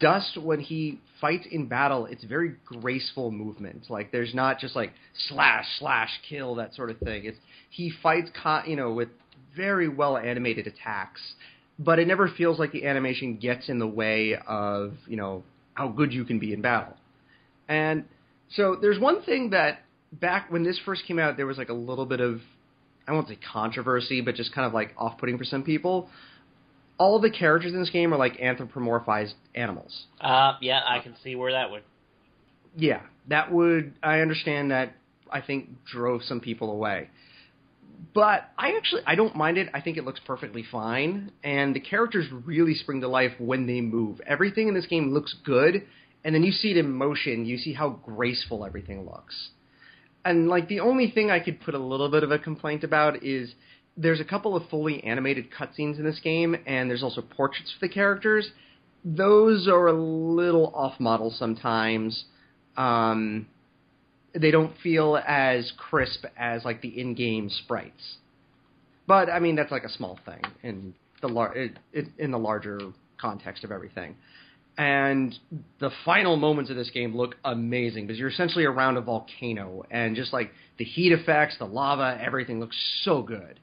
Dust, 0.00 0.38
when 0.42 0.60
he 0.60 0.98
fights 1.20 1.44
in 1.52 1.68
battle, 1.68 2.06
it's 2.06 2.24
very 2.24 2.54
graceful 2.64 3.30
movement. 3.32 3.90
Like 3.90 4.10
there's 4.10 4.34
not 4.34 4.58
just 4.58 4.74
like 4.74 4.94
slash 5.28 5.66
slash 5.78 6.08
kill 6.26 6.54
that 6.54 6.74
sort 6.74 6.88
of 6.90 6.96
thing. 7.00 7.26
It's 7.26 7.38
he 7.68 7.92
fights, 8.02 8.30
co- 8.42 8.62
you 8.66 8.76
know, 8.76 8.94
with 8.94 9.10
very 9.54 9.90
well 9.90 10.16
animated 10.16 10.66
attacks, 10.66 11.20
but 11.78 11.98
it 11.98 12.08
never 12.08 12.28
feels 12.28 12.58
like 12.58 12.72
the 12.72 12.86
animation 12.86 13.36
gets 13.36 13.68
in 13.68 13.78
the 13.78 13.86
way 13.86 14.36
of 14.46 14.94
you 15.06 15.18
know 15.18 15.44
how 15.78 15.86
good 15.86 16.12
you 16.12 16.24
can 16.24 16.40
be 16.40 16.52
in 16.52 16.60
battle. 16.60 16.96
And 17.68 18.04
so 18.50 18.76
there's 18.80 18.98
one 18.98 19.22
thing 19.22 19.50
that 19.50 19.82
back 20.12 20.50
when 20.50 20.64
this 20.64 20.78
first 20.84 21.04
came 21.06 21.20
out, 21.20 21.36
there 21.36 21.46
was 21.46 21.56
like 21.56 21.68
a 21.68 21.80
little 21.90 22.04
bit 22.04 22.20
of 22.20 22.40
I 23.06 23.12
won't 23.12 23.28
say 23.28 23.38
controversy, 23.52 24.20
but 24.20 24.34
just 24.34 24.52
kind 24.52 24.66
of 24.66 24.74
like 24.74 24.92
off-putting 24.98 25.38
for 25.38 25.44
some 25.44 25.62
people. 25.62 26.10
All 26.98 27.20
the 27.20 27.30
characters 27.30 27.72
in 27.72 27.80
this 27.80 27.90
game 27.90 28.12
are 28.12 28.18
like 28.18 28.38
anthropomorphized 28.38 29.34
animals. 29.54 30.06
Uh, 30.20 30.54
yeah, 30.60 30.80
I 30.86 30.98
can 30.98 31.14
see 31.22 31.36
where 31.36 31.52
that 31.52 31.70
would. 31.70 31.84
Yeah, 32.76 33.02
that 33.28 33.52
would 33.52 33.94
I 34.02 34.18
understand 34.20 34.72
that 34.72 34.94
I 35.30 35.40
think 35.40 35.68
drove 35.86 36.22
some 36.24 36.40
people 36.40 36.72
away. 36.72 37.08
But 38.14 38.50
I 38.56 38.76
actually 38.76 39.02
I 39.06 39.14
don't 39.14 39.36
mind 39.36 39.58
it. 39.58 39.68
I 39.74 39.80
think 39.80 39.96
it 39.96 40.04
looks 40.04 40.20
perfectly 40.24 40.64
fine 40.70 41.32
and 41.42 41.74
the 41.74 41.80
characters 41.80 42.26
really 42.44 42.74
spring 42.74 43.00
to 43.00 43.08
life 43.08 43.32
when 43.38 43.66
they 43.66 43.80
move. 43.80 44.20
Everything 44.26 44.68
in 44.68 44.74
this 44.74 44.86
game 44.86 45.12
looks 45.12 45.34
good 45.44 45.84
and 46.24 46.34
then 46.34 46.42
you 46.42 46.52
see 46.52 46.70
it 46.70 46.76
in 46.76 46.90
motion, 46.90 47.44
you 47.44 47.58
see 47.58 47.72
how 47.72 47.90
graceful 47.90 48.64
everything 48.64 49.04
looks. 49.04 49.50
And 50.24 50.48
like 50.48 50.68
the 50.68 50.80
only 50.80 51.10
thing 51.10 51.30
I 51.30 51.40
could 51.40 51.60
put 51.60 51.74
a 51.74 51.78
little 51.78 52.10
bit 52.10 52.22
of 52.22 52.30
a 52.30 52.38
complaint 52.38 52.84
about 52.84 53.24
is 53.24 53.54
there's 53.96 54.20
a 54.20 54.24
couple 54.24 54.56
of 54.56 54.68
fully 54.68 55.02
animated 55.04 55.46
cutscenes 55.50 55.98
in 55.98 56.04
this 56.04 56.20
game, 56.20 56.56
and 56.66 56.88
there's 56.88 57.02
also 57.02 57.20
portraits 57.20 57.72
for 57.72 57.86
the 57.86 57.92
characters. 57.92 58.50
Those 59.04 59.68
are 59.68 59.88
a 59.88 59.92
little 59.92 60.72
off 60.74 61.00
model 61.00 61.30
sometimes. 61.36 62.24
Um, 62.76 63.46
they 64.40 64.50
don't 64.50 64.72
feel 64.82 65.18
as 65.26 65.72
crisp 65.76 66.24
as 66.36 66.64
like 66.64 66.80
the 66.80 67.00
in-game 67.00 67.50
sprites. 67.50 68.16
But 69.06 69.30
I 69.30 69.38
mean 69.38 69.56
that's 69.56 69.70
like 69.72 69.84
a 69.84 69.88
small 69.88 70.18
thing 70.24 70.42
in 70.62 70.94
the 71.20 71.28
lar- 71.28 71.56
it, 71.56 71.72
it, 71.92 72.06
in 72.18 72.30
the 72.30 72.38
larger 72.38 72.78
context 73.20 73.64
of 73.64 73.72
everything. 73.72 74.16
And 74.76 75.36
the 75.80 75.90
final 76.04 76.36
moments 76.36 76.70
of 76.70 76.76
this 76.76 76.90
game 76.90 77.16
look 77.16 77.34
amazing 77.44 78.06
because 78.06 78.18
you're 78.20 78.28
essentially 78.28 78.64
around 78.64 78.96
a 78.96 79.00
volcano 79.00 79.82
and 79.90 80.14
just 80.14 80.32
like 80.32 80.52
the 80.78 80.84
heat 80.84 81.10
effects, 81.10 81.56
the 81.58 81.64
lava, 81.64 82.16
everything 82.22 82.60
looks 82.60 82.76
so 83.02 83.22
good. 83.22 83.58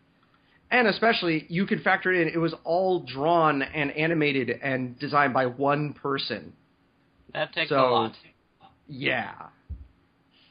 And 0.71 0.87
especially 0.89 1.45
you 1.47 1.65
could 1.67 1.83
factor 1.83 2.11
it 2.11 2.27
in, 2.27 2.33
it 2.33 2.37
was 2.37 2.53
all 2.65 2.99
drawn 2.99 3.61
and 3.61 3.91
animated 3.91 4.49
and 4.61 4.99
designed 4.99 5.33
by 5.33 5.45
one 5.45 5.93
person. 5.93 6.51
That 7.33 7.53
takes 7.53 7.69
So- 7.69 7.77
a 7.79 7.89
lot. 7.89 8.13
Yeah. 8.89 9.33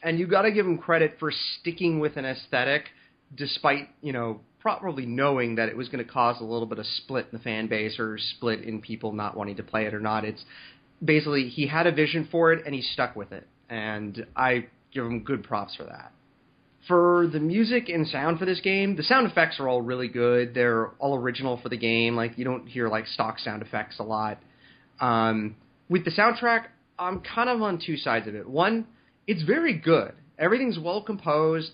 And 0.05 0.19
you 0.19 0.27
got 0.27 0.43
to 0.43 0.53
give 0.53 0.67
him 0.67 0.77
credit 0.79 1.17
for 1.19 1.33
sticking 1.33 1.99
with 1.99 2.17
an 2.17 2.27
aesthetic 2.27 2.85
despite, 3.35 3.89
you 4.03 4.13
know, 4.13 4.41
probably 4.61 5.07
knowing 5.07 5.57
that 5.57 5.69
it 5.69 5.77
was 5.77 5.89
going 5.89 6.05
to 6.05 6.11
cause 6.11 6.37
a 6.41 6.45
little 6.45 6.67
bit 6.67 6.79
of 6.79 6.87
split 6.87 7.27
in 7.33 7.39
the 7.39 7.43
fan 7.43 7.67
base 7.67 7.99
or 7.99 8.19
split 8.19 8.61
in 8.63 8.81
people 8.81 9.13
not 9.13 9.37
wanting 9.37 9.57
to 9.57 9.63
play 9.63 9.87
it 9.87 9.95
or 9.95 10.01
not. 10.01 10.25
It's 10.25 10.45
basically 11.03 11.49
he 11.49 11.67
had 11.67 11.87
a 11.87 11.93
vision 11.93 12.29
for 12.31 12.53
it 12.53 12.65
and 12.67 12.75
he 12.75 12.83
stuck 12.83 13.17
with 13.17 13.33
it. 13.33 13.49
And 13.69 14.27
I 14.37 14.67
give 14.93 15.05
him 15.05 15.21
good 15.25 15.43
props 15.43 15.75
for 15.75 15.85
that. 15.85 16.13
For 16.87 17.29
the 17.33 17.41
music 17.41 17.89
and 17.89 18.07
sound 18.07 18.39
for 18.39 18.45
this 18.45 18.61
game, 18.61 18.97
the 18.97 19.03
sound 19.03 19.27
effects 19.27 19.59
are 19.59 19.69
all 19.69 19.81
really 19.81 20.09
good. 20.09 20.53
They're 20.53 20.89
all 20.99 21.17
original 21.17 21.59
for 21.63 21.71
the 21.71 21.79
game. 21.79 22.15
Like 22.15 22.37
you 22.37 22.45
don't 22.45 22.67
hear 22.67 22.89
like 22.89 23.07
stock 23.07 23.39
sound 23.39 23.63
effects 23.63 23.99
a 23.99 24.03
lot. 24.03 24.39
Um, 25.01 25.57
with 25.89 26.05
the 26.05 26.11
soundtrack, 26.11 26.67
I'm 26.99 27.21
kind 27.21 27.49
of 27.49 27.63
on 27.63 27.81
two 27.85 27.97
sides 27.97 28.29
of 28.29 28.35
it. 28.35 28.47
One, 28.47 28.87
it's 29.27 29.43
very 29.43 29.77
good. 29.77 30.13
Everything's 30.39 30.79
well 30.79 31.03
composed. 31.03 31.71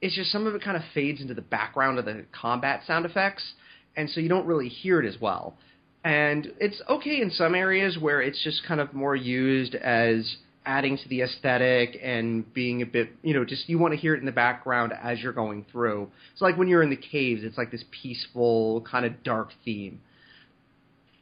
It's 0.00 0.14
just 0.14 0.30
some 0.30 0.46
of 0.46 0.54
it 0.54 0.62
kind 0.62 0.76
of 0.76 0.82
fades 0.94 1.20
into 1.20 1.34
the 1.34 1.42
background 1.42 1.98
of 1.98 2.04
the 2.04 2.24
combat 2.32 2.82
sound 2.86 3.04
effects, 3.04 3.54
and 3.96 4.08
so 4.08 4.20
you 4.20 4.28
don't 4.28 4.46
really 4.46 4.68
hear 4.68 5.00
it 5.00 5.08
as 5.08 5.20
well. 5.20 5.56
And 6.04 6.52
it's 6.60 6.80
okay 6.88 7.20
in 7.20 7.30
some 7.30 7.54
areas 7.54 7.98
where 7.98 8.22
it's 8.22 8.42
just 8.44 8.64
kind 8.66 8.80
of 8.80 8.94
more 8.94 9.16
used 9.16 9.74
as 9.74 10.36
adding 10.64 10.98
to 10.98 11.08
the 11.08 11.22
aesthetic 11.22 11.98
and 12.02 12.52
being 12.52 12.82
a 12.82 12.86
bit, 12.86 13.10
you 13.22 13.34
know, 13.34 13.44
just 13.44 13.68
you 13.68 13.78
want 13.78 13.94
to 13.94 13.98
hear 13.98 14.14
it 14.14 14.20
in 14.20 14.26
the 14.26 14.32
background 14.32 14.92
as 15.02 15.18
you're 15.20 15.32
going 15.32 15.64
through. 15.72 16.08
So 16.36 16.44
like 16.44 16.56
when 16.56 16.68
you're 16.68 16.82
in 16.82 16.90
the 16.90 16.96
caves, 16.96 17.42
it's 17.42 17.58
like 17.58 17.70
this 17.70 17.84
peaceful 18.02 18.82
kind 18.82 19.04
of 19.04 19.22
dark 19.24 19.50
theme. 19.64 20.00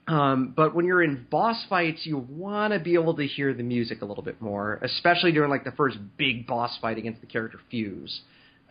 Um, 0.09 0.53
but 0.57 0.75
when 0.75 0.85
you're 0.85 1.03
in 1.03 1.27
boss 1.31 1.65
fights, 1.69 2.03
you 2.05 2.19
want 2.19 2.73
to 2.73 2.79
be 2.79 2.95
able 2.95 3.15
to 3.17 3.27
hear 3.27 3.53
the 3.53 3.65
music 3.65 4.03
a 4.03 4.05
little 4.05 4.23
bit 4.23 4.41
more, 4.41 4.79
especially 4.83 5.33
during 5.33 5.51
like 5.51 5.65
the 5.65 5.73
first 5.73 5.99
big 6.17 6.47
boss 6.47 6.79
fight 6.81 6.97
against 6.97 7.21
the 7.21 7.27
character 7.27 7.59
Fuse. 7.71 8.21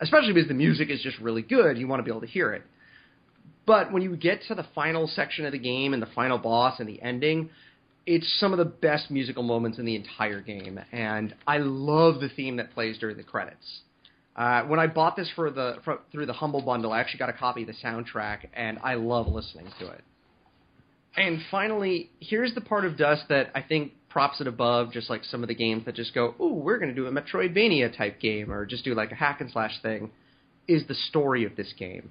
Especially 0.00 0.32
because 0.32 0.48
the 0.48 0.54
music 0.54 0.90
is 0.90 1.00
just 1.02 1.18
really 1.18 1.42
good, 1.42 1.78
you 1.78 1.86
want 1.86 2.00
to 2.00 2.04
be 2.04 2.10
able 2.10 2.20
to 2.20 2.26
hear 2.26 2.52
it. 2.52 2.62
But 3.66 3.92
when 3.92 4.02
you 4.02 4.16
get 4.16 4.42
to 4.48 4.54
the 4.54 4.66
final 4.74 5.08
section 5.08 5.44
of 5.44 5.52
the 5.52 5.58
game 5.58 5.92
and 5.92 6.02
the 6.02 6.08
final 6.14 6.38
boss 6.38 6.78
and 6.78 6.88
the 6.88 7.02
ending, 7.02 7.50
it's 8.06 8.38
some 8.38 8.52
of 8.52 8.58
the 8.58 8.64
best 8.64 9.10
musical 9.10 9.42
moments 9.42 9.78
in 9.78 9.84
the 9.84 9.96
entire 9.96 10.40
game, 10.40 10.78
and 10.92 11.34
I 11.46 11.58
love 11.58 12.20
the 12.20 12.28
theme 12.28 12.56
that 12.56 12.72
plays 12.72 12.96
during 12.98 13.16
the 13.16 13.24
credits. 13.24 13.80
Uh, 14.36 14.62
when 14.62 14.78
I 14.78 14.86
bought 14.86 15.16
this 15.16 15.28
for 15.34 15.50
the 15.50 15.78
for, 15.84 15.98
through 16.12 16.26
the 16.26 16.32
Humble 16.32 16.62
Bundle, 16.62 16.92
I 16.92 17.00
actually 17.00 17.18
got 17.18 17.30
a 17.30 17.32
copy 17.32 17.62
of 17.62 17.66
the 17.66 17.74
soundtrack, 17.82 18.46
and 18.54 18.78
I 18.84 18.94
love 18.94 19.26
listening 19.26 19.66
to 19.80 19.88
it. 19.90 20.04
And 21.16 21.40
finally, 21.50 22.10
here's 22.20 22.54
the 22.54 22.60
part 22.60 22.84
of 22.84 22.96
Dust 22.96 23.24
that 23.28 23.50
I 23.54 23.62
think 23.62 23.92
props 24.08 24.40
it 24.40 24.46
above 24.46 24.92
just 24.92 25.10
like 25.10 25.24
some 25.24 25.42
of 25.42 25.48
the 25.48 25.54
games 25.54 25.84
that 25.86 25.94
just 25.94 26.14
go, 26.14 26.34
"Ooh, 26.40 26.54
we're 26.54 26.78
going 26.78 26.94
to 26.94 26.94
do 26.94 27.06
a 27.06 27.10
Metroidvania 27.10 27.96
type 27.96 28.20
game 28.20 28.52
or 28.52 28.66
just 28.66 28.84
do 28.84 28.94
like 28.94 29.12
a 29.12 29.14
hack 29.14 29.40
and 29.40 29.50
slash 29.50 29.80
thing." 29.82 30.10
Is 30.68 30.86
the 30.86 30.94
story 30.94 31.44
of 31.44 31.54
this 31.56 31.72
game. 31.78 32.10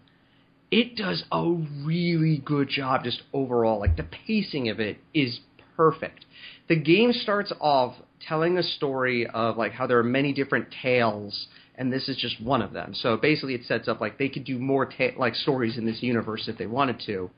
It 0.72 0.96
does 0.96 1.24
a 1.32 1.44
really 1.86 2.42
good 2.44 2.70
job 2.70 3.04
just 3.04 3.22
overall. 3.34 3.80
Like 3.80 3.98
the 3.98 4.08
pacing 4.26 4.70
of 4.70 4.80
it 4.80 4.98
is 5.14 5.40
perfect. 5.76 6.26
The 6.68 6.76
game 6.76 7.12
starts 7.14 7.52
off 7.60 7.96
telling 8.28 8.58
a 8.58 8.64
story 8.64 9.28
of 9.28 9.58
like 9.58 9.74
how 9.74 9.88
there 9.88 10.00
are 10.00 10.04
many 10.04 10.34
different 10.34 10.68
tales 10.82 11.48
and 11.78 11.92
this 11.92 12.08
is 12.08 12.18
just 12.18 12.42
one 12.42 12.62
of 12.62 12.72
them. 12.72 12.94
So 12.94 13.18
basically 13.18 13.54
it 13.54 13.66
sets 13.66 13.88
up 13.88 14.00
like 14.00 14.18
they 14.18 14.30
could 14.30 14.46
do 14.46 14.58
more 14.58 14.86
ta- 14.86 15.18
like 15.18 15.36
stories 15.36 15.78
in 15.78 15.86
this 15.86 16.02
universe 16.02 16.48
if 16.48 16.58
they 16.58 16.66
wanted 16.66 17.02
to 17.06 17.30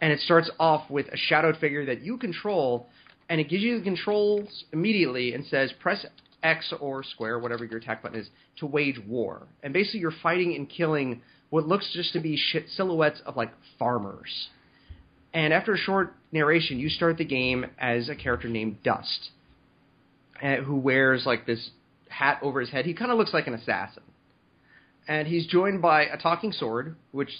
and 0.00 0.12
it 0.12 0.20
starts 0.20 0.50
off 0.58 0.90
with 0.90 1.06
a 1.08 1.16
shadowed 1.16 1.56
figure 1.58 1.86
that 1.86 2.02
you 2.02 2.16
control, 2.18 2.88
and 3.28 3.40
it 3.40 3.48
gives 3.48 3.62
you 3.62 3.78
the 3.78 3.84
controls 3.84 4.64
immediately 4.72 5.34
and 5.34 5.44
says 5.46 5.72
press 5.80 6.04
X 6.42 6.72
or 6.80 7.02
square, 7.02 7.38
whatever 7.38 7.64
your 7.64 7.78
attack 7.78 8.02
button 8.02 8.20
is, 8.20 8.28
to 8.58 8.66
wage 8.66 9.00
war. 9.06 9.46
And 9.62 9.72
basically, 9.72 10.00
you're 10.00 10.12
fighting 10.22 10.54
and 10.54 10.68
killing 10.68 11.22
what 11.50 11.66
looks 11.66 11.90
just 11.94 12.12
to 12.12 12.20
be 12.20 12.36
shit 12.36 12.68
silhouettes 12.68 13.20
of 13.24 13.36
like 13.36 13.50
farmers. 13.78 14.48
And 15.32 15.52
after 15.52 15.74
a 15.74 15.78
short 15.78 16.14
narration, 16.32 16.78
you 16.78 16.88
start 16.88 17.18
the 17.18 17.24
game 17.24 17.66
as 17.78 18.08
a 18.08 18.14
character 18.14 18.48
named 18.48 18.82
Dust, 18.82 19.30
uh, 20.42 20.56
who 20.56 20.76
wears 20.76 21.24
like 21.26 21.46
this 21.46 21.70
hat 22.08 22.38
over 22.42 22.60
his 22.60 22.70
head. 22.70 22.86
He 22.86 22.94
kind 22.94 23.10
of 23.10 23.18
looks 23.18 23.34
like 23.34 23.46
an 23.46 23.54
assassin. 23.54 24.02
And 25.08 25.28
he's 25.28 25.46
joined 25.46 25.82
by 25.82 26.02
a 26.02 26.16
talking 26.16 26.52
sword, 26.52 26.96
which 27.12 27.30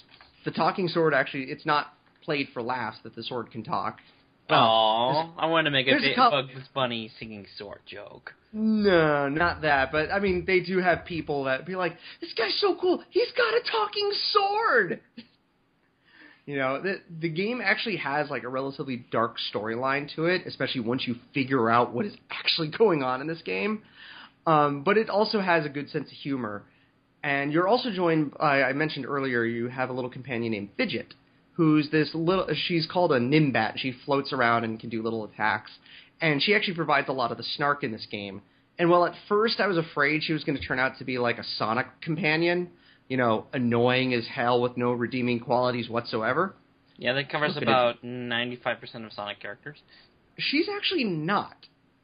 the 0.45 0.51
talking 0.51 0.87
sword 0.87 1.13
actually, 1.13 1.45
it's 1.45 1.65
not 1.65 1.93
played 2.27 2.49
for 2.53 2.61
laughs 2.61 2.97
that 3.03 3.15
the 3.15 3.23
sword 3.23 3.49
can 3.51 3.63
talk. 3.63 3.99
Oh, 4.49 5.33
I 5.37 5.47
want 5.47 5.65
to 5.65 5.71
make 5.71 5.87
a 5.87 5.91
there's 5.91 6.03
a 6.03 6.07
big 6.07 6.15
cou- 6.17 6.29
Bugs 6.29 6.67
Bunny 6.73 7.09
singing 7.19 7.45
sword 7.57 7.79
joke. 7.85 8.33
No, 8.51 9.29
not 9.29 9.61
that. 9.61 9.93
But 9.93 10.11
I 10.11 10.19
mean, 10.19 10.43
they 10.45 10.59
do 10.59 10.79
have 10.79 11.05
people 11.05 11.45
that 11.45 11.65
be 11.65 11.77
like, 11.77 11.95
"This 12.19 12.33
guy's 12.37 12.57
so 12.59 12.75
cool. 12.79 13.01
He's 13.09 13.31
got 13.31 13.53
a 13.53 13.61
talking 13.71 14.11
sword." 14.31 14.99
you 16.45 16.57
know, 16.57 16.81
the 16.81 17.01
the 17.21 17.29
game 17.29 17.61
actually 17.63 17.95
has 17.97 18.29
like 18.29 18.43
a 18.43 18.49
relatively 18.49 19.05
dark 19.09 19.37
storyline 19.53 20.13
to 20.15 20.25
it, 20.25 20.41
especially 20.45 20.81
once 20.81 21.07
you 21.07 21.15
figure 21.33 21.69
out 21.69 21.93
what 21.93 22.05
is 22.05 22.13
actually 22.29 22.69
going 22.77 23.03
on 23.03 23.21
in 23.21 23.27
this 23.27 23.41
game. 23.41 23.83
Um, 24.45 24.83
but 24.83 24.97
it 24.97 25.09
also 25.09 25.39
has 25.39 25.65
a 25.65 25.69
good 25.69 25.89
sense 25.89 26.07
of 26.07 26.17
humor. 26.17 26.63
And 27.23 27.51
you're 27.53 27.67
also 27.67 27.91
joined. 27.91 28.33
I 28.39 28.63
I 28.63 28.73
mentioned 28.73 29.05
earlier, 29.05 29.43
you 29.45 29.69
have 29.69 29.89
a 29.89 29.93
little 29.93 30.09
companion 30.09 30.51
named 30.51 30.69
Fidget, 30.77 31.13
who's 31.57 31.89
this 31.91 32.09
little. 32.13 32.47
She's 32.67 32.87
called 32.87 33.11
a 33.11 33.19
Nimbat. 33.19 33.73
She 33.77 33.93
floats 34.05 34.31
around 34.31 34.63
and 34.63 34.79
can 34.79 34.89
do 34.89 35.01
little 35.01 35.25
attacks, 35.25 35.71
and 36.21 36.41
she 36.41 36.55
actually 36.55 36.75
provides 36.75 37.09
a 37.09 37.13
lot 37.13 37.31
of 37.31 37.37
the 37.37 37.43
snark 37.43 37.83
in 37.83 37.91
this 37.91 38.07
game. 38.09 38.41
And 38.79 38.89
while 38.89 39.05
at 39.05 39.13
first 39.27 39.59
I 39.59 39.67
was 39.67 39.77
afraid 39.77 40.21
she 40.23 40.33
was 40.33 40.43
going 40.43 40.57
to 40.57 40.63
turn 40.63 40.77
out 40.79 40.99
to 40.99 41.03
be 41.03 41.17
like 41.17 41.39
a 41.39 41.43
Sonic 41.57 41.87
companion, 42.01 42.69
you 43.09 43.17
know, 43.17 43.47
annoying 43.51 44.13
as 44.13 44.27
hell 44.27 44.61
with 44.61 44.77
no 44.77 44.91
redeeming 44.91 45.39
qualities 45.39 45.89
whatsoever, 45.89 46.55
Yeah, 46.97 47.13
that 47.13 47.29
covers 47.31 47.55
Look 47.55 47.63
it. 47.63 47.67
about 47.67 48.03
ninety-five 48.03 48.79
percent 48.79 49.03
of 49.05 49.11
Sonic 49.13 49.39
characters. 49.39 49.77
she's 50.37 50.67
actually 50.73 51.03
not. 51.05 51.55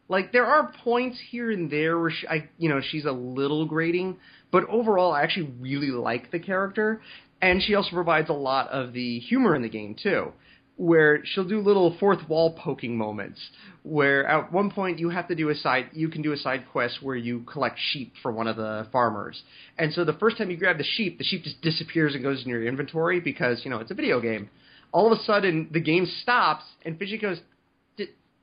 Like 0.09 0.31
there 0.31 0.45
are 0.45 0.73
points 0.83 1.17
here 1.29 1.49
and 1.51 1.69
there 1.71 1.97
where 1.99 2.11
she, 2.11 2.27
I, 2.27 2.49
you 2.57 2.69
know, 2.69 2.81
she's 2.81 3.05
a 3.05 3.11
little 3.11 3.65
grating, 3.65 4.17
but 4.51 4.67
overall 4.67 5.13
I 5.13 5.21
actually 5.23 5.53
really 5.59 5.91
like 5.91 6.29
the 6.31 6.39
character. 6.39 7.01
And 7.41 7.61
she 7.61 7.75
also 7.75 7.91
provides 7.91 8.29
a 8.29 8.33
lot 8.33 8.69
of 8.69 8.93
the 8.93 9.19
humor 9.19 9.55
in 9.55 9.61
the 9.61 9.69
game 9.69 9.95
too, 10.01 10.31
where 10.77 11.25
she'll 11.25 11.47
do 11.47 11.59
little 11.59 11.95
fourth 11.99 12.27
wall 12.29 12.57
poking 12.57 12.97
moments. 12.97 13.39
Where 13.83 14.25
at 14.25 14.51
one 14.51 14.71
point 14.71 14.99
you 14.99 15.09
have 15.09 15.27
to 15.27 15.35
do 15.35 15.49
a 15.49 15.55
side, 15.55 15.89
you 15.91 16.07
can 16.07 16.21
do 16.21 16.31
a 16.31 16.37
side 16.37 16.65
quest 16.71 17.01
where 17.01 17.17
you 17.17 17.41
collect 17.41 17.77
sheep 17.91 18.13
for 18.21 18.31
one 18.31 18.47
of 18.47 18.55
the 18.55 18.87
farmers. 18.91 19.41
And 19.77 19.93
so 19.93 20.05
the 20.05 20.13
first 20.13 20.37
time 20.37 20.49
you 20.49 20.57
grab 20.57 20.77
the 20.77 20.85
sheep, 20.85 21.17
the 21.17 21.25
sheep 21.25 21.43
just 21.43 21.61
disappears 21.61 22.15
and 22.15 22.23
goes 22.23 22.43
in 22.43 22.49
your 22.49 22.65
inventory 22.65 23.19
because 23.19 23.61
you 23.65 23.71
know 23.71 23.79
it's 23.79 23.91
a 23.91 23.95
video 23.95 24.21
game. 24.21 24.49
All 24.93 25.11
of 25.11 25.19
a 25.19 25.23
sudden 25.23 25.69
the 25.71 25.81
game 25.81 26.07
stops 26.21 26.63
and 26.85 26.97
Fidget 26.97 27.21
goes, 27.21 27.39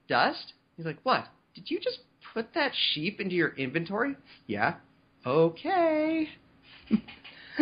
"Dust?" 0.08 0.52
He's 0.76 0.84
like, 0.84 0.98
"What? 1.04 1.26
Did 1.54 1.70
you 1.70 1.80
just 1.80 2.00
put 2.34 2.52
that 2.54 2.72
sheep 2.74 3.20
into 3.20 3.34
your 3.34 3.54
inventory?" 3.56 4.16
Yeah. 4.46 4.74
Okay. 5.24 6.28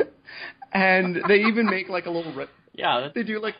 and 0.72 1.18
they 1.28 1.44
even 1.44 1.66
make 1.66 1.88
like 1.88 2.06
a 2.06 2.10
little. 2.10 2.32
Re- 2.32 2.46
Yeah, 2.74 3.00
that's, 3.00 3.14
they 3.14 3.22
do 3.22 3.40
like, 3.40 3.54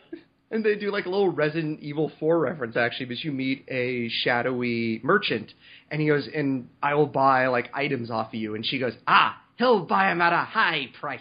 and 0.50 0.64
they 0.64 0.76
do 0.76 0.90
like 0.90 1.06
a 1.06 1.10
little 1.10 1.30
Resident 1.30 1.80
Evil 1.80 2.10
Four 2.18 2.38
reference 2.40 2.76
actually, 2.76 3.06
because 3.06 3.24
you 3.24 3.32
meet 3.32 3.64
a 3.68 4.08
shadowy 4.22 5.00
merchant, 5.02 5.52
and 5.90 6.00
he 6.00 6.08
goes, 6.08 6.28
"And 6.34 6.68
I 6.82 6.94
will 6.94 7.06
buy 7.06 7.46
like 7.48 7.70
items 7.74 8.10
off 8.10 8.28
of 8.28 8.34
you," 8.34 8.54
and 8.54 8.64
she 8.64 8.78
goes, 8.78 8.92
"Ah, 9.06 9.40
he'll 9.56 9.84
buy 9.84 10.08
them 10.08 10.20
at 10.20 10.32
a 10.32 10.44
high 10.44 10.88
price," 11.00 11.20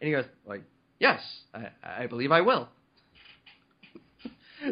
and 0.00 0.08
he 0.08 0.12
goes, 0.12 0.24
"Like, 0.46 0.62
yes, 0.98 1.20
I, 1.54 1.68
I 1.82 2.06
believe 2.06 2.32
I 2.32 2.40
will." 2.40 2.68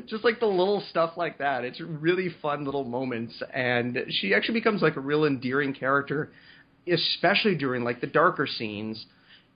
Just 0.06 0.24
like 0.24 0.40
the 0.40 0.46
little 0.46 0.82
stuff 0.90 1.12
like 1.16 1.38
that. 1.38 1.64
It's 1.64 1.80
really 1.80 2.28
fun 2.40 2.64
little 2.64 2.84
moments, 2.84 3.42
and 3.52 3.98
she 4.08 4.34
actually 4.34 4.54
becomes 4.54 4.82
like 4.82 4.96
a 4.96 5.00
real 5.00 5.24
endearing 5.24 5.74
character, 5.74 6.32
especially 6.90 7.56
during 7.56 7.84
like 7.84 8.00
the 8.00 8.06
darker 8.06 8.46
scenes. 8.46 9.04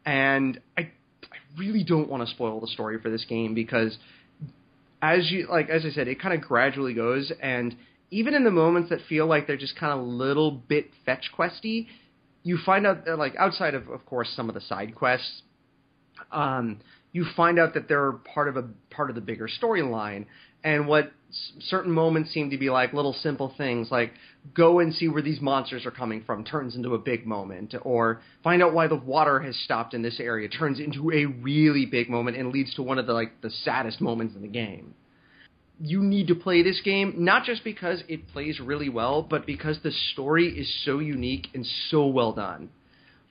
And 0.06 0.60
I, 0.78 0.82
I 0.82 1.58
really 1.58 1.84
don't 1.84 2.08
want 2.08 2.26
to 2.26 2.32
spoil 2.32 2.60
the 2.60 2.68
story 2.68 3.00
for 3.00 3.10
this 3.10 3.24
game 3.24 3.54
because, 3.54 3.98
as 5.02 5.30
you 5.30 5.48
like, 5.50 5.68
as 5.68 5.84
I 5.84 5.90
said, 5.90 6.08
it 6.08 6.20
kind 6.20 6.32
of 6.32 6.40
gradually 6.40 6.94
goes, 6.94 7.32
and 7.42 7.76
even 8.10 8.34
in 8.34 8.44
the 8.44 8.50
moments 8.50 8.90
that 8.90 9.00
feel 9.08 9.26
like 9.26 9.46
they're 9.46 9.56
just 9.56 9.76
kind 9.76 9.92
of 9.92 9.98
a 9.98 10.08
little 10.08 10.52
bit 10.52 10.90
fetch 11.04 11.30
questy, 11.36 11.88
you 12.44 12.56
find 12.64 12.86
out 12.86 13.04
that 13.04 13.18
like 13.18 13.34
outside 13.36 13.74
of, 13.74 13.88
of 13.88 14.06
course, 14.06 14.32
some 14.36 14.48
of 14.48 14.54
the 14.54 14.60
side 14.60 14.94
quests, 14.94 15.42
um, 16.30 16.78
you 17.12 17.26
find 17.36 17.58
out 17.58 17.74
that 17.74 17.88
they're 17.88 18.12
part 18.12 18.48
of 18.48 18.56
a 18.56 18.64
part 18.90 19.10
of 19.10 19.16
the 19.16 19.20
bigger 19.20 19.48
storyline. 19.48 20.26
And 20.66 20.88
what 20.88 21.12
s- 21.30 21.52
certain 21.60 21.92
moments 21.92 22.32
seem 22.32 22.50
to 22.50 22.58
be 22.58 22.70
like 22.70 22.92
little 22.92 23.12
simple 23.12 23.54
things, 23.56 23.88
like 23.92 24.12
go 24.52 24.80
and 24.80 24.92
see 24.92 25.06
where 25.06 25.22
these 25.22 25.40
monsters 25.40 25.86
are 25.86 25.92
coming 25.92 26.24
from, 26.24 26.42
turns 26.42 26.74
into 26.74 26.94
a 26.94 26.98
big 26.98 27.24
moment, 27.24 27.72
or 27.82 28.20
find 28.42 28.60
out 28.60 28.74
why 28.74 28.88
the 28.88 28.96
water 28.96 29.38
has 29.38 29.54
stopped 29.56 29.94
in 29.94 30.02
this 30.02 30.18
area, 30.18 30.48
turns 30.48 30.80
into 30.80 31.12
a 31.12 31.24
really 31.26 31.86
big 31.86 32.10
moment 32.10 32.36
and 32.36 32.50
leads 32.52 32.74
to 32.74 32.82
one 32.82 32.98
of 32.98 33.06
the 33.06 33.12
like 33.12 33.40
the 33.42 33.50
saddest 33.50 34.00
moments 34.00 34.34
in 34.34 34.42
the 34.42 34.48
game. 34.48 34.92
You 35.78 36.02
need 36.02 36.26
to 36.28 36.34
play 36.34 36.62
this 36.64 36.80
game 36.84 37.14
not 37.18 37.44
just 37.44 37.62
because 37.62 38.02
it 38.08 38.26
plays 38.32 38.58
really 38.58 38.88
well, 38.88 39.22
but 39.22 39.46
because 39.46 39.78
the 39.84 39.92
story 40.12 40.48
is 40.48 40.68
so 40.84 40.98
unique 40.98 41.46
and 41.54 41.64
so 41.90 42.08
well 42.08 42.32
done. 42.32 42.70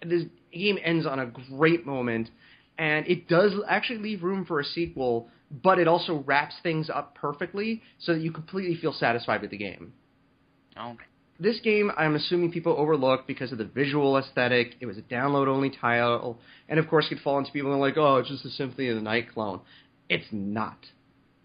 This 0.01 0.23
game 0.53 0.77
ends 0.81 1.05
on 1.05 1.19
a 1.19 1.25
great 1.25 1.85
moment 1.85 2.29
and 2.77 3.05
it 3.07 3.27
does 3.27 3.51
actually 3.67 3.99
leave 3.99 4.23
room 4.23 4.45
for 4.45 4.61
a 4.61 4.65
sequel, 4.65 5.29
but 5.51 5.79
it 5.79 5.87
also 5.87 6.23
wraps 6.25 6.55
things 6.63 6.89
up 6.89 7.15
perfectly 7.15 7.81
so 7.99 8.13
that 8.13 8.21
you 8.21 8.31
completely 8.31 8.75
feel 8.75 8.93
satisfied 8.93 9.41
with 9.41 9.51
the 9.51 9.57
game. 9.57 9.93
oh, 10.77 10.97
This 11.39 11.59
game, 11.59 11.91
I'm 11.97 12.15
assuming 12.15 12.51
people 12.51 12.75
overlook 12.77 13.27
because 13.27 13.51
of 13.51 13.57
the 13.57 13.65
visual 13.65 14.17
aesthetic. 14.17 14.75
It 14.79 14.85
was 14.85 14.97
a 14.97 15.01
download 15.01 15.47
only 15.47 15.69
title, 15.69 16.39
and 16.69 16.79
of 16.79 16.87
course, 16.87 17.07
could 17.09 17.19
fall 17.19 17.37
into 17.39 17.51
people 17.51 17.71
who 17.71 17.77
are 17.77 17.79
like, 17.79 17.97
"Oh, 17.97 18.17
it's 18.17 18.29
just 18.29 18.45
a 18.45 18.49
Symphony 18.49 18.87
of 18.89 18.95
the 18.95 19.01
Night 19.01 19.31
clone." 19.33 19.59
It's 20.09 20.27
not. 20.31 20.77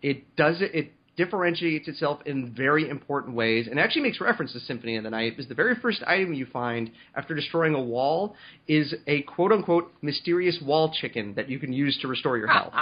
It 0.03 0.37
does 0.37 0.61
it. 0.61 0.75
It 0.75 0.92
differentiates 1.20 1.87
itself 1.87 2.20
in 2.24 2.54
very 2.54 2.88
important 2.88 3.37
ways, 3.37 3.68
and 3.70 3.78
actually 3.78 4.00
makes 4.00 4.22
reference 4.22 4.54
to 4.54 4.61
Symphony 4.61 4.96
of 4.96 5.04
the 5.04 5.11
Night. 5.11 5.37
Because 5.37 5.50
the 5.50 5.54
very 5.54 5.74
first 5.74 6.02
item 6.06 6.33
you 6.33 6.46
find 6.46 6.90
after 7.14 7.35
destroying 7.35 7.74
a 7.74 7.80
wall 7.80 8.35
is 8.66 8.94
a 9.06 9.20
quote 9.22 9.52
unquote 9.52 9.92
mysterious 10.00 10.59
wall 10.62 10.90
chicken 10.98 11.35
that 11.35 11.50
you 11.50 11.59
can 11.59 11.74
use 11.74 11.98
to 12.00 12.09
restore 12.09 12.38
your 12.38 12.48
health. 12.48 12.72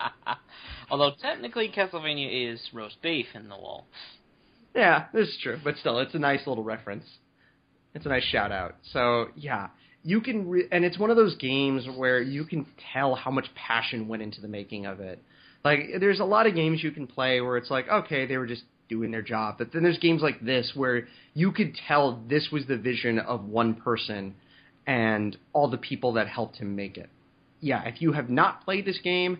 Although 0.90 1.12
technically 1.20 1.68
Castlevania 1.68 2.54
is 2.54 2.60
roast 2.72 2.96
beef 3.02 3.26
in 3.34 3.50
the 3.50 3.56
wall. 3.56 3.84
Yeah, 4.74 5.06
this 5.12 5.28
is 5.28 5.38
true, 5.42 5.58
but 5.62 5.76
still, 5.76 5.98
it's 5.98 6.14
a 6.14 6.18
nice 6.18 6.46
little 6.46 6.64
reference. 6.64 7.04
It's 7.94 8.06
a 8.06 8.08
nice 8.08 8.24
shout 8.24 8.52
out. 8.52 8.76
So 8.92 9.26
yeah, 9.36 9.68
you 10.02 10.22
can, 10.22 10.48
re- 10.48 10.68
and 10.72 10.82
it's 10.82 10.98
one 10.98 11.10
of 11.10 11.16
those 11.16 11.36
games 11.36 11.86
where 11.94 12.22
you 12.22 12.44
can 12.44 12.64
tell 12.94 13.14
how 13.16 13.30
much 13.30 13.46
passion 13.54 14.08
went 14.08 14.22
into 14.22 14.40
the 14.40 14.48
making 14.48 14.86
of 14.86 15.00
it. 15.00 15.22
Like, 15.64 15.80
there's 16.00 16.20
a 16.20 16.24
lot 16.24 16.46
of 16.46 16.54
games 16.54 16.82
you 16.82 16.90
can 16.90 17.06
play 17.06 17.40
where 17.40 17.56
it's 17.56 17.70
like, 17.70 17.88
okay, 17.88 18.26
they 18.26 18.36
were 18.36 18.46
just 18.46 18.62
doing 18.88 19.10
their 19.10 19.22
job, 19.22 19.56
but 19.58 19.72
then 19.72 19.82
there's 19.82 19.98
games 19.98 20.20
like 20.20 20.40
this 20.40 20.72
where 20.74 21.06
you 21.34 21.52
could 21.52 21.76
tell 21.86 22.22
this 22.28 22.48
was 22.50 22.66
the 22.66 22.76
vision 22.76 23.18
of 23.18 23.44
one 23.44 23.74
person 23.74 24.34
and 24.86 25.36
all 25.52 25.70
the 25.70 25.78
people 25.78 26.14
that 26.14 26.26
helped 26.26 26.56
him 26.56 26.74
make 26.74 26.96
it. 26.96 27.08
Yeah, 27.60 27.82
if 27.84 28.02
you 28.02 28.12
have 28.12 28.30
not 28.30 28.64
played 28.64 28.84
this 28.84 28.98
game, 28.98 29.38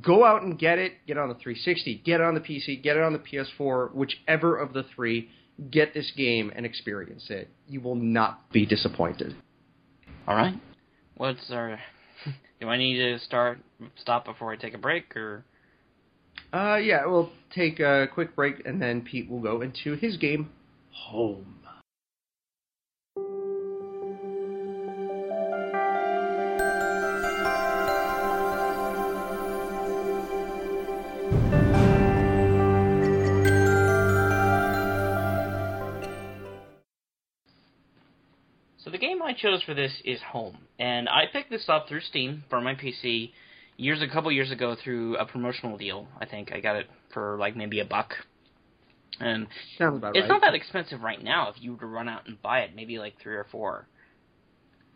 go 0.00 0.24
out 0.24 0.42
and 0.42 0.58
get 0.58 0.78
it. 0.78 0.92
Get 1.06 1.16
it 1.16 1.20
on 1.20 1.28
the 1.28 1.34
360, 1.34 2.02
get 2.04 2.20
it 2.20 2.24
on 2.24 2.34
the 2.34 2.40
PC, 2.40 2.82
get 2.82 2.96
it 2.96 3.02
on 3.02 3.12
the 3.12 3.18
PS4, 3.18 3.94
whichever 3.94 4.56
of 4.56 4.72
the 4.72 4.84
three. 4.94 5.28
Get 5.70 5.94
this 5.94 6.10
game 6.16 6.52
and 6.56 6.66
experience 6.66 7.26
it. 7.28 7.48
You 7.68 7.80
will 7.80 7.94
not 7.94 8.50
be 8.50 8.66
disappointed. 8.66 9.36
All 10.26 10.34
right. 10.34 10.54
What's 11.16 11.48
our? 11.52 11.78
Do 12.64 12.70
I 12.70 12.78
need 12.78 12.96
to 12.96 13.18
start 13.18 13.58
stop 13.96 14.24
before 14.24 14.50
I 14.50 14.56
take 14.56 14.72
a 14.72 14.78
break, 14.78 15.14
or 15.16 15.44
Uh, 16.50 16.76
yeah, 16.76 17.04
we'll 17.04 17.30
take 17.54 17.78
a 17.78 18.08
quick 18.10 18.34
break 18.34 18.64
and 18.64 18.80
then 18.80 19.02
Pete 19.02 19.28
will 19.28 19.40
go 19.40 19.60
into 19.60 19.96
his 19.96 20.16
game, 20.16 20.48
Home. 20.90 21.58
Chose 39.34 39.62
for 39.62 39.74
this 39.74 39.92
is 40.04 40.20
Home, 40.32 40.56
and 40.78 41.08
I 41.08 41.24
picked 41.32 41.50
this 41.50 41.64
up 41.68 41.88
through 41.88 42.00
Steam 42.00 42.44
for 42.48 42.60
my 42.60 42.74
PC 42.74 43.32
years 43.76 44.00
a 44.02 44.08
couple 44.08 44.30
years 44.32 44.50
ago 44.50 44.76
through 44.82 45.16
a 45.16 45.26
promotional 45.26 45.76
deal. 45.76 46.06
I 46.20 46.26
think 46.26 46.52
I 46.52 46.60
got 46.60 46.76
it 46.76 46.86
for 47.12 47.36
like 47.38 47.56
maybe 47.56 47.80
a 47.80 47.84
buck, 47.84 48.14
and 49.20 49.46
Sounds 49.78 49.98
about 49.98 50.16
it's 50.16 50.22
right. 50.22 50.28
not 50.28 50.42
that 50.42 50.54
expensive 50.54 51.02
right 51.02 51.22
now. 51.22 51.50
If 51.50 51.56
you 51.62 51.72
were 51.72 51.78
to 51.80 51.86
run 51.86 52.08
out 52.08 52.26
and 52.26 52.40
buy 52.40 52.60
it, 52.60 52.70
maybe 52.74 52.98
like 52.98 53.14
three 53.22 53.34
or 53.36 53.46
four. 53.50 53.86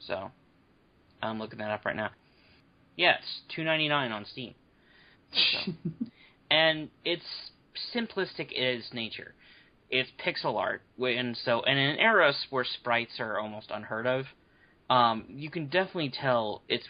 So 0.01 0.31
I'm 1.23 1.39
looking 1.39 1.59
that 1.59 1.71
up 1.71 1.85
right 1.85 1.97
now. 1.97 2.11
Yeah, 2.97 3.17
it's 3.19 3.41
two 3.55 3.65
ninety 3.65 3.89
nine 3.89 4.13
on 4.13 4.25
Steam, 4.25 4.55
So- 5.33 5.73
and 6.51 6.89
it's 7.05 7.23
simplistic 7.95 8.53
in 8.53 8.63
its 8.65 8.93
nature. 8.93 9.35
It's 9.91 10.11
pixel 10.25 10.57
art, 10.57 10.83
and 10.99 11.37
so 11.45 11.63
and 11.63 11.79
in 11.79 11.89
an 11.91 11.99
era 11.99 12.33
where 12.51 12.65
sprites 12.65 13.21
are 13.21 13.39
almost 13.39 13.71
unheard 13.71 14.07
of, 14.07 14.27
um, 14.91 15.25
you 15.29 15.51
can 15.51 15.67
definitely 15.67 16.11
tell 16.11 16.63
it's 16.69 16.87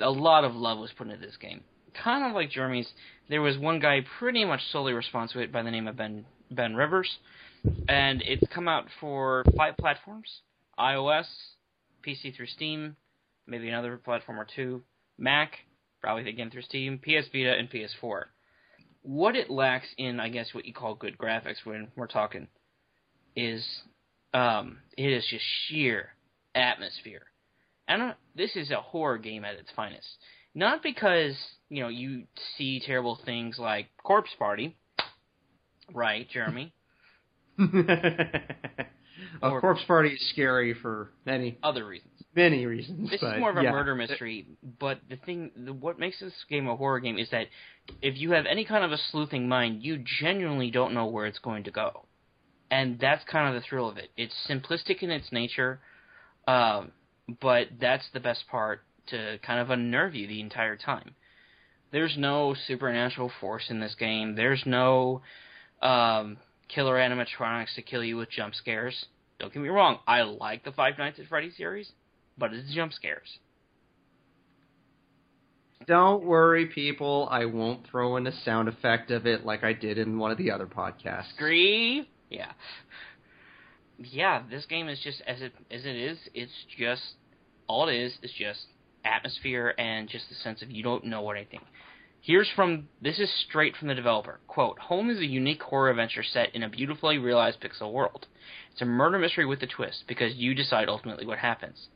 a 0.00 0.10
lot 0.10 0.44
of 0.44 0.54
love 0.54 0.78
was 0.78 0.90
put 0.96 1.08
into 1.08 1.24
this 1.24 1.36
game. 1.36 1.62
Kind 2.02 2.24
of 2.24 2.32
like 2.32 2.50
Jeremy's, 2.50 2.88
there 3.28 3.42
was 3.42 3.58
one 3.58 3.78
guy 3.78 4.00
pretty 4.18 4.44
much 4.44 4.60
solely 4.72 4.92
responsible 4.92 5.46
by 5.48 5.62
the 5.62 5.70
name 5.70 5.86
of 5.86 5.96
Ben 5.96 6.24
Ben 6.50 6.74
Rivers, 6.74 7.18
and 7.88 8.22
it's 8.22 8.46
come 8.54 8.68
out 8.68 8.86
for 8.98 9.44
five 9.56 9.76
platforms: 9.76 10.40
iOS, 10.78 11.26
PC 12.06 12.34
through 12.34 12.46
Steam, 12.46 12.96
maybe 13.46 13.68
another 13.68 13.98
platform 13.98 14.40
or 14.40 14.46
two, 14.46 14.82
Mac, 15.18 15.52
probably 16.00 16.28
again 16.28 16.50
through 16.50 16.62
Steam, 16.62 16.98
PS 16.98 17.28
Vita, 17.32 17.52
and 17.52 17.70
PS4 17.70 18.24
what 19.06 19.36
it 19.36 19.48
lacks 19.50 19.86
in, 19.96 20.18
I 20.20 20.28
guess, 20.28 20.52
what 20.52 20.64
you 20.66 20.72
call 20.74 20.94
good 20.94 21.16
graphics 21.16 21.64
when 21.64 21.88
we're 21.96 22.06
talking, 22.08 22.48
is 23.36 23.64
um, 24.34 24.78
it 24.98 25.12
is 25.12 25.24
just 25.30 25.44
sheer 25.68 26.08
atmosphere. 26.54 27.22
And 27.88 28.02
uh, 28.02 28.12
this 28.34 28.56
is 28.56 28.70
a 28.70 28.80
horror 28.80 29.18
game 29.18 29.44
at 29.44 29.54
its 29.54 29.70
finest. 29.76 30.06
Not 30.54 30.82
because 30.82 31.36
you 31.68 31.82
know 31.82 31.88
you 31.88 32.24
see 32.56 32.80
terrible 32.84 33.18
things 33.24 33.58
like 33.58 33.86
Corpse 34.02 34.30
Party, 34.38 34.76
right, 35.94 36.28
Jeremy? 36.28 36.72
a 37.58 38.86
Or- 39.42 39.60
corpse 39.60 39.82
party 39.86 40.10
is 40.10 40.28
scary 40.32 40.74
for 40.74 41.10
many, 41.24 41.58
Other 41.62 41.86
reasons. 41.86 42.15
Many 42.36 42.66
reasons. 42.66 43.10
This 43.10 43.20
but 43.20 43.36
is 43.36 43.40
more 43.40 43.50
of 43.50 43.56
a 43.56 43.62
yeah. 43.62 43.70
murder 43.72 43.94
mystery, 43.94 44.46
but 44.78 45.00
the 45.08 45.16
thing, 45.16 45.50
the, 45.56 45.72
what 45.72 45.98
makes 45.98 46.20
this 46.20 46.32
game 46.48 46.68
a 46.68 46.76
horror 46.76 47.00
game 47.00 47.18
is 47.18 47.30
that 47.30 47.46
if 48.02 48.16
you 48.16 48.32
have 48.32 48.44
any 48.46 48.64
kind 48.64 48.84
of 48.84 48.92
a 48.92 48.98
sleuthing 49.10 49.48
mind, 49.48 49.82
you 49.82 50.04
genuinely 50.20 50.70
don't 50.70 50.94
know 50.94 51.06
where 51.06 51.26
it's 51.26 51.38
going 51.38 51.64
to 51.64 51.70
go, 51.70 52.04
and 52.70 52.98
that's 53.00 53.24
kind 53.24 53.48
of 53.48 53.60
the 53.60 53.66
thrill 53.66 53.88
of 53.88 53.96
it. 53.96 54.10
It's 54.16 54.34
simplistic 54.48 55.02
in 55.02 55.10
its 55.10 55.32
nature, 55.32 55.80
um, 56.46 56.92
but 57.40 57.68
that's 57.80 58.04
the 58.12 58.20
best 58.20 58.44
part 58.48 58.82
to 59.08 59.38
kind 59.44 59.60
of 59.60 59.70
unnerve 59.70 60.14
you 60.14 60.26
the 60.26 60.40
entire 60.40 60.76
time. 60.76 61.14
There's 61.92 62.16
no 62.18 62.54
supernatural 62.66 63.30
force 63.40 63.64
in 63.70 63.80
this 63.80 63.94
game. 63.94 64.34
There's 64.34 64.62
no 64.66 65.22
um, 65.80 66.38
killer 66.68 66.96
animatronics 66.96 67.74
to 67.76 67.82
kill 67.82 68.04
you 68.04 68.16
with 68.16 68.30
jump 68.30 68.54
scares. 68.54 69.06
Don't 69.38 69.52
get 69.52 69.62
me 69.62 69.68
wrong, 69.68 69.98
I 70.06 70.22
like 70.22 70.64
the 70.64 70.72
Five 70.72 70.98
Nights 70.98 71.18
at 71.18 71.26
Freddy's 71.26 71.56
series, 71.56 71.92
but 72.38 72.52
it's 72.52 72.72
jump 72.74 72.92
scares. 72.92 73.38
Don't 75.86 76.24
worry, 76.24 76.66
people. 76.66 77.28
I 77.30 77.44
won't 77.44 77.86
throw 77.88 78.16
in 78.16 78.26
a 78.26 78.32
sound 78.44 78.68
effect 78.68 79.10
of 79.10 79.26
it 79.26 79.44
like 79.44 79.62
I 79.62 79.72
did 79.72 79.98
in 79.98 80.18
one 80.18 80.32
of 80.32 80.38
the 80.38 80.50
other 80.50 80.66
podcasts. 80.66 81.32
Agree? 81.36 82.08
Yeah. 82.28 82.50
Yeah, 83.98 84.42
this 84.50 84.66
game 84.66 84.88
is 84.88 84.98
just 85.02 85.22
as 85.26 85.40
it 85.40 85.52
as 85.70 85.84
it 85.84 85.96
is. 85.96 86.18
It's 86.34 86.52
just 86.76 87.02
all 87.68 87.88
it 87.88 87.94
is 87.94 88.12
is 88.22 88.32
just 88.36 88.66
atmosphere 89.04 89.74
and 89.78 90.08
just 90.08 90.28
the 90.28 90.34
sense 90.34 90.60
of 90.60 90.70
you 90.70 90.82
don't 90.82 91.04
know 91.04 91.30
anything. 91.30 91.60
Here's 92.20 92.50
from 92.56 92.88
this 93.00 93.20
is 93.20 93.32
straight 93.48 93.76
from 93.76 93.86
the 93.86 93.94
developer. 93.94 94.40
Quote, 94.48 94.80
Home 94.80 95.10
is 95.10 95.18
a 95.18 95.26
unique 95.26 95.62
horror 95.62 95.90
adventure 95.90 96.24
set 96.24 96.54
in 96.56 96.64
a 96.64 96.68
beautifully 96.68 97.18
realized 97.18 97.60
pixel 97.60 97.92
world. 97.92 98.26
It's 98.72 98.82
a 98.82 98.84
murder 98.84 99.18
mystery 99.18 99.46
with 99.46 99.62
a 99.62 99.66
twist, 99.68 100.04
because 100.08 100.34
you 100.34 100.52
decide 100.52 100.88
ultimately 100.88 101.24
what 101.24 101.38
happens. 101.38 101.86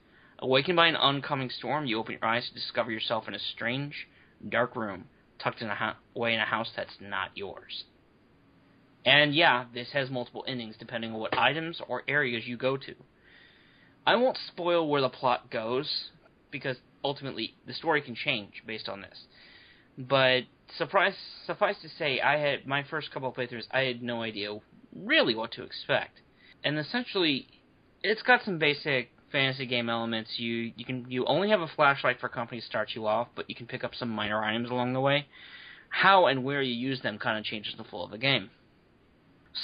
Awakened 0.43 0.77
by 0.77 0.87
an 0.87 0.97
oncoming 0.97 1.51
storm, 1.51 1.85
you 1.87 1.99
open 1.99 2.17
your 2.21 2.25
eyes 2.25 2.49
to 2.49 2.55
discover 2.55 2.91
yourself 2.91 3.29
in 3.29 3.35
a 3.35 3.39
strange, 3.39 4.09
dark 4.49 4.75
room, 4.75 5.05
tucked 5.39 5.61
in 5.61 5.71
away 6.17 6.33
in 6.33 6.41
a 6.41 6.47
house 6.47 6.71
that's 6.75 6.97
not 6.99 7.31
yours. 7.35 7.85
And 9.05 9.35
yeah, 9.35 9.67
this 9.75 9.89
has 9.93 10.11
multiple 10.11 10.45
endings 10.47 10.77
depending 10.79 11.13
on 11.13 11.21
what 11.21 11.37
items 11.37 11.81
or 11.89 12.03
areas 12.09 12.47
you 12.47 12.57
go 12.57 12.79
to. 12.79 12.95
I 14.07 14.17
won't 14.17 14.39
spoil 14.49 14.89
where 14.89 15.03
the 15.03 15.11
plot 15.11 15.51
goes, 15.51 16.11
because 16.51 16.77
ultimately 17.05 17.55
the 17.67 17.75
story 17.75 18.01
can 18.01 18.15
change 18.15 18.63
based 18.67 18.89
on 18.89 19.03
this. 19.03 19.19
But 19.99 20.45
suffice 20.79 21.17
suffice 21.47 21.77
to 21.83 21.89
say, 21.99 22.21
I 22.21 22.39
had 22.39 22.67
my 22.67 22.83
first 22.83 23.13
couple 23.13 23.29
of 23.29 23.35
playthroughs. 23.35 23.67
I 23.71 23.81
had 23.81 24.03
no 24.03 24.23
idea 24.23 24.59
really 24.97 25.35
what 25.35 25.53
to 25.53 25.65
expect, 25.65 26.21
and 26.65 26.79
essentially, 26.79 27.47
it's 28.03 28.23
got 28.23 28.43
some 28.43 28.59
basic 28.59 29.11
fantasy 29.31 29.67
game 29.67 29.89
elements. 29.89 30.31
You 30.37 30.73
you 30.77 30.85
can 30.85 31.07
you 31.09 31.25
only 31.27 31.51
have 31.51 31.61
a 31.61 31.69
flashlight 31.77 32.21
for 32.21 32.29
company 32.29 32.61
to 32.61 32.67
start 32.67 32.91
you 32.95 33.07
off, 33.07 33.29
but 33.35 33.49
you 33.49 33.55
can 33.55 33.67
pick 33.67 33.85
up 33.85 33.95
some 33.95 34.09
minor 34.09 34.43
items 34.43 34.71
along 34.71 34.93
the 34.93 35.01
way. 35.01 35.27
How 35.89 36.27
and 36.27 36.45
where 36.45 36.63
you 36.63 36.75
use 36.75 37.01
them 37.03 37.19
kind 37.19 37.39
of 37.39 37.45
changes 37.45 37.75
the 37.77 37.85
flow 37.85 38.05
of 38.05 38.11
the 38.11 38.19
game. 38.19 38.51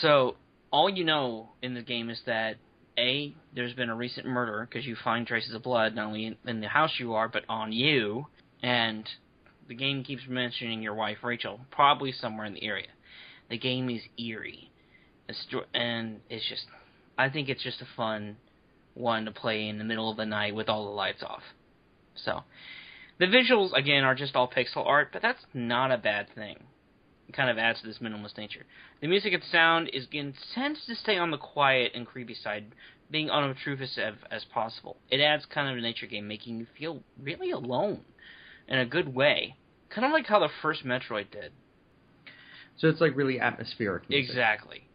So 0.01 0.37
all 0.71 0.91
you 0.91 1.05
know 1.05 1.51
in 1.63 1.75
the 1.75 1.83
game 1.83 2.11
is 2.11 2.21
that 2.27 2.57
a 2.99 3.35
there's 3.55 3.75
been 3.75 3.91
a 3.91 3.95
recent 3.95 4.27
murder 4.27 4.67
because 4.69 4.87
you 4.87 4.97
find 5.05 5.27
traces 5.27 5.55
of 5.55 5.63
blood 5.63 5.95
not 5.95 6.07
only 6.07 6.27
in, 6.27 6.37
in 6.47 6.61
the 6.61 6.69
house 6.69 6.93
you 6.99 7.15
are 7.15 7.29
but 7.29 7.45
on 7.49 7.73
you, 7.73 8.27
and 8.63 9.09
the 9.69 9.75
game 9.75 10.03
keeps 10.05 10.23
mentioning 10.29 10.83
your 10.83 10.95
wife 10.95 11.19
Rachel, 11.23 11.61
probably 11.71 12.13
somewhere 12.13 12.47
in 12.47 12.55
the 12.55 12.65
area. 12.65 12.89
The 13.49 13.59
game 13.59 13.89
is 13.91 14.03
eerie, 14.19 14.71
and 15.75 16.21
it's 16.29 16.49
just 16.49 16.65
I 17.19 17.29
think 17.29 17.49
it's 17.49 17.63
just 17.63 17.81
a 17.81 17.87
fun 17.97 18.37
one 18.97 19.27
to 19.27 19.31
play 19.31 19.69
in 19.69 19.79
the 19.79 19.85
middle 19.85 20.11
of 20.11 20.17
the 20.17 20.27
night 20.27 20.55
with 20.55 20.69
all 20.69 20.87
the 20.87 20.91
lights 20.91 21.23
off. 21.23 21.43
So 22.15 22.43
the 23.19 23.27
visuals 23.27 23.73
again 23.73 24.05
are 24.05 24.15
just 24.15 24.35
all 24.35 24.49
pixel 24.49 24.87
art, 24.87 25.11
but 25.13 25.23
that's 25.23 25.45
not 25.55 25.93
a 25.93 25.99
bad 25.99 26.29
thing. 26.35 26.57
It 27.29 27.35
kind 27.35 27.51
of 27.51 27.59
adds 27.59 27.81
to 27.81 27.87
this 27.87 27.99
minimalist 27.99 28.39
nature. 28.39 28.65
The 29.01 29.09
music 29.09 29.33
and 29.33 29.43
sound 29.51 29.91
is 29.93 30.05
again 30.05 30.35
tends 30.55 30.85
to 30.87 30.95
stay 30.95 31.19
on 31.19 31.31
the 31.31 31.39
quiet 31.39 31.93
and 31.95 32.07
creepy 32.07 32.35
side, 32.35 32.67
being 33.11 33.31
unobtrusive 33.31 34.17
as 34.31 34.45
possible. 34.53 34.97
It 35.11 35.21
adds 35.21 35.45
kind 35.47 35.69
of 35.69 35.77
a 35.77 35.81
nature 35.81 36.07
game, 36.07 36.29
making 36.29 36.59
you 36.59 36.67
feel 36.79 37.03
really 37.21 37.51
alone 37.51 38.01
in 38.69 38.79
a 38.79 38.87
good 38.87 39.15
way, 39.15 39.57
kind 39.91 40.07
of 40.07 40.13
like 40.13 40.27
how 40.27 40.41
the 40.41 40.49
first 40.63 40.85
Metroid 40.85 41.31
did. 41.31 41.53
So 42.79 42.89
it's 42.89 43.01
like 43.01 43.17
really 43.17 43.41
atmospheric. 43.41 44.09
Music. 44.09 44.31
Exactly. 44.31 44.87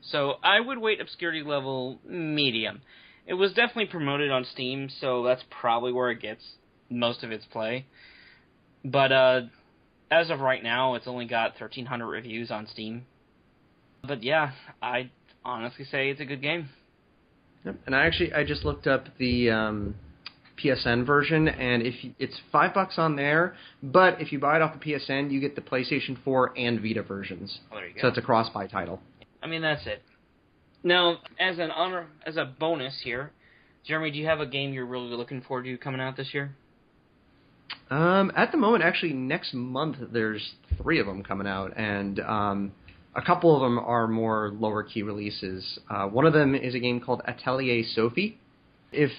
So 0.00 0.34
I 0.42 0.60
would 0.60 0.78
wait 0.78 1.00
obscurity 1.00 1.42
level 1.42 2.00
medium. 2.06 2.82
It 3.28 3.34
was 3.34 3.50
definitely 3.52 3.86
promoted 3.86 4.30
on 4.30 4.46
Steam, 4.46 4.88
so 5.00 5.22
that's 5.22 5.44
probably 5.60 5.92
where 5.92 6.10
it 6.10 6.20
gets 6.20 6.42
most 6.88 7.22
of 7.22 7.30
its 7.30 7.44
play. 7.44 7.84
But 8.82 9.12
uh, 9.12 9.40
as 10.10 10.30
of 10.30 10.40
right 10.40 10.62
now, 10.62 10.94
it's 10.94 11.06
only 11.06 11.26
got 11.26 11.50
1,300 11.60 12.06
reviews 12.06 12.50
on 12.50 12.66
Steam. 12.66 13.04
But 14.02 14.22
yeah, 14.22 14.52
I 14.80 15.10
honestly 15.44 15.84
say 15.84 16.08
it's 16.08 16.22
a 16.22 16.24
good 16.24 16.40
game. 16.40 16.70
Yep. 17.66 17.76
And 17.84 17.94
I 17.94 18.06
actually 18.06 18.32
I 18.32 18.44
just 18.44 18.64
looked 18.64 18.86
up 18.86 19.04
the 19.18 19.50
um, 19.50 19.94
PSN 20.62 21.04
version, 21.04 21.48
and 21.48 21.82
if 21.82 22.02
you, 22.02 22.14
it's 22.18 22.40
five 22.50 22.72
bucks 22.72 22.94
on 22.96 23.14
there, 23.14 23.56
but 23.82 24.22
if 24.22 24.32
you 24.32 24.38
buy 24.38 24.56
it 24.56 24.62
off 24.62 24.72
the 24.72 24.92
PSN, 24.92 25.30
you 25.30 25.38
get 25.38 25.54
the 25.54 25.60
PlayStation 25.60 26.16
4 26.24 26.58
and 26.58 26.80
Vita 26.80 27.02
versions. 27.02 27.58
Oh, 27.70 27.76
there 27.76 27.88
you 27.88 27.94
go. 27.94 28.00
So 28.00 28.08
it's 28.08 28.18
a 28.18 28.22
cross-buy 28.22 28.68
title. 28.68 29.00
I 29.42 29.48
mean, 29.48 29.60
that's 29.60 29.86
it. 29.86 30.02
Now, 30.82 31.18
as 31.38 31.58
an 31.58 31.70
honor, 31.70 32.06
as 32.26 32.36
a 32.36 32.44
bonus 32.44 33.00
here, 33.02 33.32
Jeremy, 33.84 34.10
do 34.10 34.18
you 34.18 34.26
have 34.26 34.40
a 34.40 34.46
game 34.46 34.72
you're 34.72 34.86
really 34.86 35.08
looking 35.08 35.40
forward 35.42 35.64
to 35.64 35.76
coming 35.78 36.00
out 36.00 36.16
this 36.16 36.32
year? 36.32 36.54
Um, 37.90 38.30
at 38.36 38.52
the 38.52 38.58
moment, 38.58 38.84
actually, 38.84 39.12
next 39.12 39.54
month 39.54 39.96
there's 40.12 40.52
three 40.76 41.00
of 41.00 41.06
them 41.06 41.22
coming 41.22 41.46
out, 41.46 41.76
and 41.76 42.20
um, 42.20 42.72
a 43.14 43.22
couple 43.22 43.54
of 43.54 43.62
them 43.62 43.78
are 43.78 44.06
more 44.06 44.52
lower 44.58 44.82
key 44.82 45.02
releases. 45.02 45.78
Uh, 45.90 46.06
one 46.06 46.26
of 46.26 46.32
them 46.32 46.54
is 46.54 46.74
a 46.74 46.78
game 46.78 47.00
called 47.00 47.22
Atelier 47.26 47.82
Sophie. 47.94 48.38
If 48.92 49.10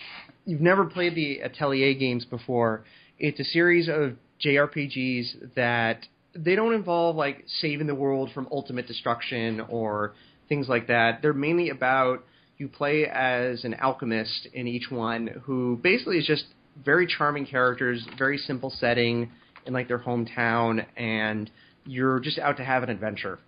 you've 0.46 0.62
never 0.62 0.86
played 0.86 1.16
the 1.16 1.42
Atelier 1.42 1.94
games 1.96 2.26
before, 2.26 2.84
it's 3.18 3.40
a 3.40 3.44
series 3.44 3.90
of 3.90 4.14
JRPGs 4.46 5.56
that 5.56 6.06
they 6.36 6.56
don't 6.56 6.74
involve 6.74 7.16
like 7.16 7.44
saving 7.60 7.88
the 7.88 7.96
world 7.96 8.30
from 8.34 8.48
ultimate 8.52 8.88
destruction 8.88 9.62
or 9.68 10.14
things 10.50 10.68
like 10.68 10.88
that. 10.88 11.22
They're 11.22 11.34
mainly 11.34 11.70
about 11.70 12.24
you 12.58 12.68
play 12.68 13.06
as 13.06 13.64
an 13.64 13.76
alchemist 13.76 14.48
in 14.54 14.68
each 14.68 14.92
one 14.92 15.28
who 15.44 15.80
basically 15.82 16.18
is 16.18 16.28
just 16.28 16.44
very 16.84 17.08
charming 17.08 17.46
characters, 17.46 18.06
very 18.18 18.38
simple 18.38 18.70
setting 18.70 19.30
in 19.66 19.74
like 19.74 19.88
their 19.88 20.00
hometown, 20.00 20.86
and 20.98 21.50
you're 21.86 22.20
just 22.20 22.38
out 22.40 22.58
to 22.58 22.66
have 22.66 22.84
an 22.84 22.90
adventure. 22.90 23.40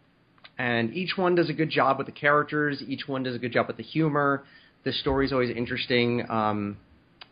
And 0.57 0.93
each 0.93 1.17
one 1.17 1.35
does 1.35 1.49
a 1.49 1.53
good 1.53 1.69
job 1.69 1.97
with 1.97 2.07
the 2.07 2.13
characters. 2.13 2.81
Each 2.87 3.07
one 3.07 3.23
does 3.23 3.35
a 3.35 3.39
good 3.39 3.51
job 3.51 3.67
with 3.67 3.77
the 3.77 3.83
humor. 3.83 4.43
The 4.83 4.91
story's 4.91 5.31
always 5.31 5.55
interesting. 5.55 6.25
Um, 6.29 6.77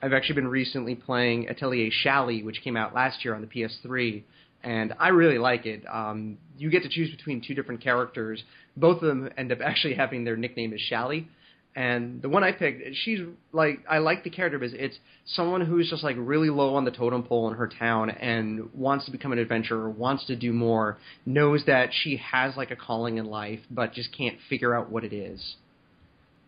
I've 0.01 0.13
actually 0.13 0.35
been 0.35 0.47
recently 0.47 0.95
playing 0.95 1.47
Atelier 1.49 1.91
Shallie, 2.03 2.43
which 2.43 2.61
came 2.63 2.77
out 2.77 2.93
last 2.93 3.23
year 3.23 3.35
on 3.35 3.41
the 3.41 3.47
PS3, 3.47 4.23
and 4.63 4.93
I 4.99 5.09
really 5.09 5.37
like 5.37 5.65
it. 5.65 5.83
Um, 5.89 6.37
you 6.57 6.69
get 6.69 6.83
to 6.83 6.89
choose 6.89 7.09
between 7.11 7.41
two 7.45 7.53
different 7.53 7.81
characters. 7.81 8.43
Both 8.75 9.01
of 9.01 9.07
them 9.07 9.29
end 9.37 9.51
up 9.51 9.59
actually 9.63 9.95
having 9.95 10.23
their 10.23 10.37
nickname 10.37 10.73
as 10.73 10.79
Shallie. 10.91 11.27
And 11.75 12.21
the 12.21 12.29
one 12.29 12.43
I 12.43 12.51
picked, 12.51 12.81
she's 13.03 13.19
like 13.53 13.79
I 13.89 13.99
like 13.99 14.23
the 14.23 14.29
character 14.29 14.57
because 14.57 14.73
it's 14.73 14.97
someone 15.25 15.61
who's 15.61 15.89
just 15.89 16.03
like 16.03 16.15
really 16.19 16.49
low 16.49 16.75
on 16.75 16.83
the 16.83 16.91
totem 16.91 17.23
pole 17.23 17.47
in 17.47 17.55
her 17.55 17.67
town 17.67 18.09
and 18.09 18.73
wants 18.73 19.05
to 19.05 19.11
become 19.11 19.31
an 19.31 19.39
adventurer, 19.39 19.89
wants 19.89 20.25
to 20.25 20.35
do 20.35 20.51
more, 20.51 20.97
knows 21.25 21.63
that 21.67 21.89
she 21.93 22.17
has 22.17 22.57
like 22.57 22.71
a 22.71 22.75
calling 22.75 23.17
in 23.17 23.25
life, 23.27 23.59
but 23.69 23.93
just 23.93 24.09
can't 24.17 24.37
figure 24.49 24.75
out 24.75 24.91
what 24.91 25.03
it 25.03 25.13
is. 25.13 25.55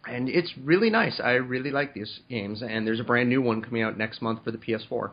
And 0.07 0.27
it's 0.27 0.51
really 0.57 0.89
nice. 0.89 1.21
I 1.23 1.33
really 1.33 1.69
like 1.69 1.93
these 1.93 2.21
games, 2.27 2.63
and 2.67 2.87
there's 2.87 2.99
a 2.99 3.03
brand 3.03 3.29
new 3.29 3.41
one 3.41 3.61
coming 3.61 3.83
out 3.83 3.99
next 3.99 4.21
month 4.21 4.43
for 4.43 4.49
the 4.49 4.57
PS4. 4.57 5.11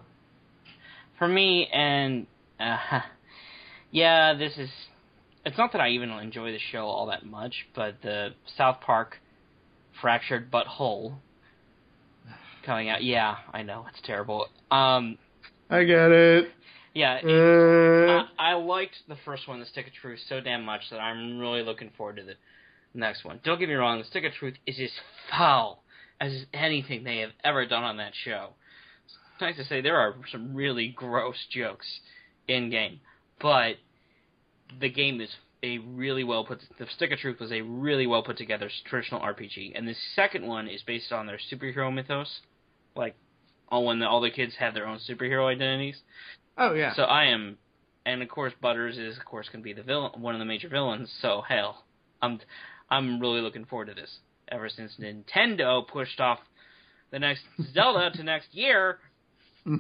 For 1.18 1.28
me, 1.28 1.68
and 1.72 2.26
uh, 2.61 3.01
yeah, 3.90 4.35
this 4.35 4.57
is. 4.57 4.71
It's 5.44 5.57
not 5.57 5.73
that 5.73 5.81
I 5.81 5.90
even 5.90 6.11
enjoy 6.11 6.53
the 6.53 6.59
show 6.73 6.85
all 6.87 7.07
that 7.07 7.25
much, 7.25 7.66
but 7.75 7.97
the 8.03 8.31
South 8.57 8.81
Park 8.81 9.16
fractured 10.01 10.51
but 10.51 10.66
whole 10.66 11.14
coming 12.66 12.90
out. 12.90 13.03
Yeah, 13.03 13.37
I 13.53 13.62
know 13.62 13.87
it's 13.88 14.01
terrible. 14.05 14.47
Um, 14.71 15.16
I 15.71 15.85
get 15.85 16.11
it. 16.11 16.51
Yeah, 16.94 17.21
Uh, 17.25 18.27
I, 18.38 18.53
I 18.53 18.55
liked 18.55 18.97
the 19.09 19.16
first 19.25 19.47
one, 19.47 19.61
The 19.61 19.66
Stick 19.66 19.87
of 19.87 19.92
Truth, 19.92 20.21
so 20.29 20.40
damn 20.40 20.64
much 20.64 20.83
that 20.90 20.99
I'm 20.99 21.38
really 21.38 21.62
looking 21.62 21.90
forward 21.97 22.16
to 22.16 22.25
the 22.25 22.35
next 22.92 23.25
one. 23.25 23.40
Don't 23.44 23.59
get 23.61 23.68
me 23.68 23.75
wrong, 23.75 23.99
The 23.99 24.05
Stick 24.05 24.25
of 24.25 24.33
Truth 24.33 24.55
is 24.66 24.79
as 24.81 24.90
foul 25.31 25.83
as 26.21 26.44
anything 26.53 27.05
they 27.05 27.18
have 27.18 27.31
ever 27.44 27.66
done 27.66 27.85
on 27.85 27.99
that 27.99 28.12
show. 28.25 28.51
It's 29.07 29.40
nice 29.40 29.57
to 29.57 29.64
say 29.64 29.81
there 29.81 29.99
are 29.99 30.16
some 30.33 30.55
really 30.55 30.88
gross 30.88 31.37
jokes 31.51 31.87
in 32.48 32.70
game, 32.70 33.00
but 33.40 33.76
the 34.80 34.88
game 34.88 35.20
is 35.20 35.30
a 35.62 35.78
really 35.78 36.24
well 36.24 36.44
put. 36.44 36.61
The 36.78 36.87
Stick 36.96 37.12
of 37.12 37.18
Truth 37.18 37.40
was 37.40 37.52
a 37.52 37.61
really 37.61 38.06
well 38.06 38.22
put 38.22 38.37
together 38.37 38.70
traditional 38.88 39.20
RPG, 39.20 39.72
and 39.74 39.87
the 39.87 39.94
second 40.14 40.46
one 40.46 40.68
is 40.68 40.82
based 40.82 41.12
on 41.12 41.26
their 41.26 41.38
superhero 41.52 41.92
mythos, 41.92 42.40
like 42.94 43.14
all 43.68 43.84
when 43.84 43.98
the, 43.98 44.08
all 44.08 44.20
the 44.20 44.30
kids 44.30 44.54
have 44.58 44.74
their 44.74 44.87
own 44.87 44.98
superhero 45.08 45.46
identities. 45.46 45.96
oh 46.56 46.74
yeah. 46.74 46.94
So 46.94 47.02
I 47.02 47.26
am, 47.26 47.58
and 48.06 48.22
of 48.22 48.28
course 48.28 48.52
Butters 48.61 48.98
is 48.98 49.18
of 49.18 49.24
course 49.24 49.48
going 49.48 49.62
to 49.62 49.64
be 49.64 49.72
the 49.72 49.82
villain, 49.82 50.20
one 50.20 50.34
of 50.34 50.38
the 50.38 50.44
major 50.44 50.68
villains. 50.68 51.12
So 51.20 51.42
hell, 51.46 51.84
I'm 52.22 52.40
I'm 52.90 53.20
really 53.20 53.40
looking 53.40 53.64
forward 53.64 53.87
to 53.87 53.94
this. 53.94 54.18
Ever 54.50 54.68
since 54.68 54.94
Nintendo 54.98 55.87
pushed 55.87 56.20
off 56.20 56.38
the 57.11 57.18
next 57.18 57.42
Zelda 57.74 58.11
to 58.12 58.22
next 58.22 58.48
year, 58.52 58.98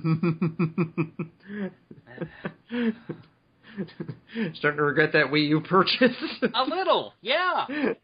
Starting 4.54 4.76
to 4.76 4.82
regret 4.82 5.12
that 5.12 5.26
Wii 5.32 5.48
U 5.48 5.60
purchase. 5.60 6.16
A 6.54 6.64
little, 6.64 7.14
yeah. 7.22 7.66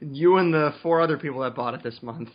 you 0.00 0.36
and 0.36 0.54
the 0.54 0.72
four 0.82 1.00
other 1.00 1.18
people 1.18 1.40
that 1.40 1.54
bought 1.54 1.74
it 1.74 1.82
this 1.82 1.98
month. 2.00 2.28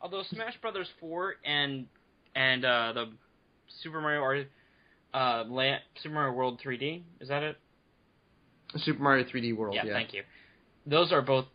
Although 0.00 0.22
Smash 0.30 0.54
Brothers 0.60 0.88
4 1.00 1.34
and 1.44 1.86
and 2.34 2.64
uh, 2.64 2.92
the 2.94 3.10
Super 3.82 4.00
Mario 4.00 4.20
or 4.20 4.44
uh, 5.12 5.44
Land, 5.44 5.80
Super 6.02 6.14
Mario 6.14 6.32
World 6.32 6.60
3D 6.64 7.02
is 7.20 7.28
that 7.28 7.42
it? 7.42 7.56
Super 8.76 9.02
Mario 9.02 9.24
3D 9.24 9.56
World. 9.56 9.74
Yeah, 9.74 9.84
Yeah, 9.84 9.92
thank 9.92 10.14
you. 10.14 10.22
Those 10.86 11.12
are 11.12 11.22
both 11.22 11.46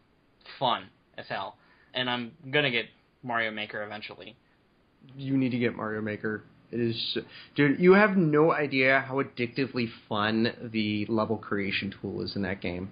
fun 0.58 0.86
as 1.18 1.26
hell, 1.28 1.56
and 1.94 2.10
I'm 2.10 2.32
gonna 2.52 2.72
get 2.72 2.86
Mario 3.24 3.52
Maker 3.52 3.84
eventually. 3.84 4.36
You 5.16 5.38
need 5.38 5.50
to 5.50 5.60
get 5.60 5.76
Mario 5.76 6.02
Maker. 6.02 6.44
It 6.72 6.80
is, 6.80 7.18
dude. 7.56 7.80
You 7.80 7.94
have 7.94 8.16
no 8.16 8.52
idea 8.52 9.04
how 9.08 9.22
addictively 9.24 9.88
fun 10.08 10.70
the 10.72 11.06
level 11.08 11.38
creation 11.38 11.94
tool 12.00 12.22
is 12.22 12.36
in 12.36 12.44
that 12.44 12.62
game. 12.62 12.92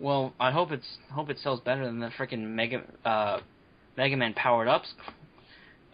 Well, 0.00 0.34
I 0.40 0.50
hope 0.50 0.72
it's 0.72 0.98
hope 1.12 1.30
it 1.30 1.38
sells 1.38 1.60
better 1.60 1.84
than 1.86 2.00
the 2.00 2.08
freaking 2.08 2.48
Mega 2.48 2.82
uh, 3.04 3.40
Mega 3.96 4.16
Man 4.16 4.34
powered 4.34 4.68
ups 4.68 4.92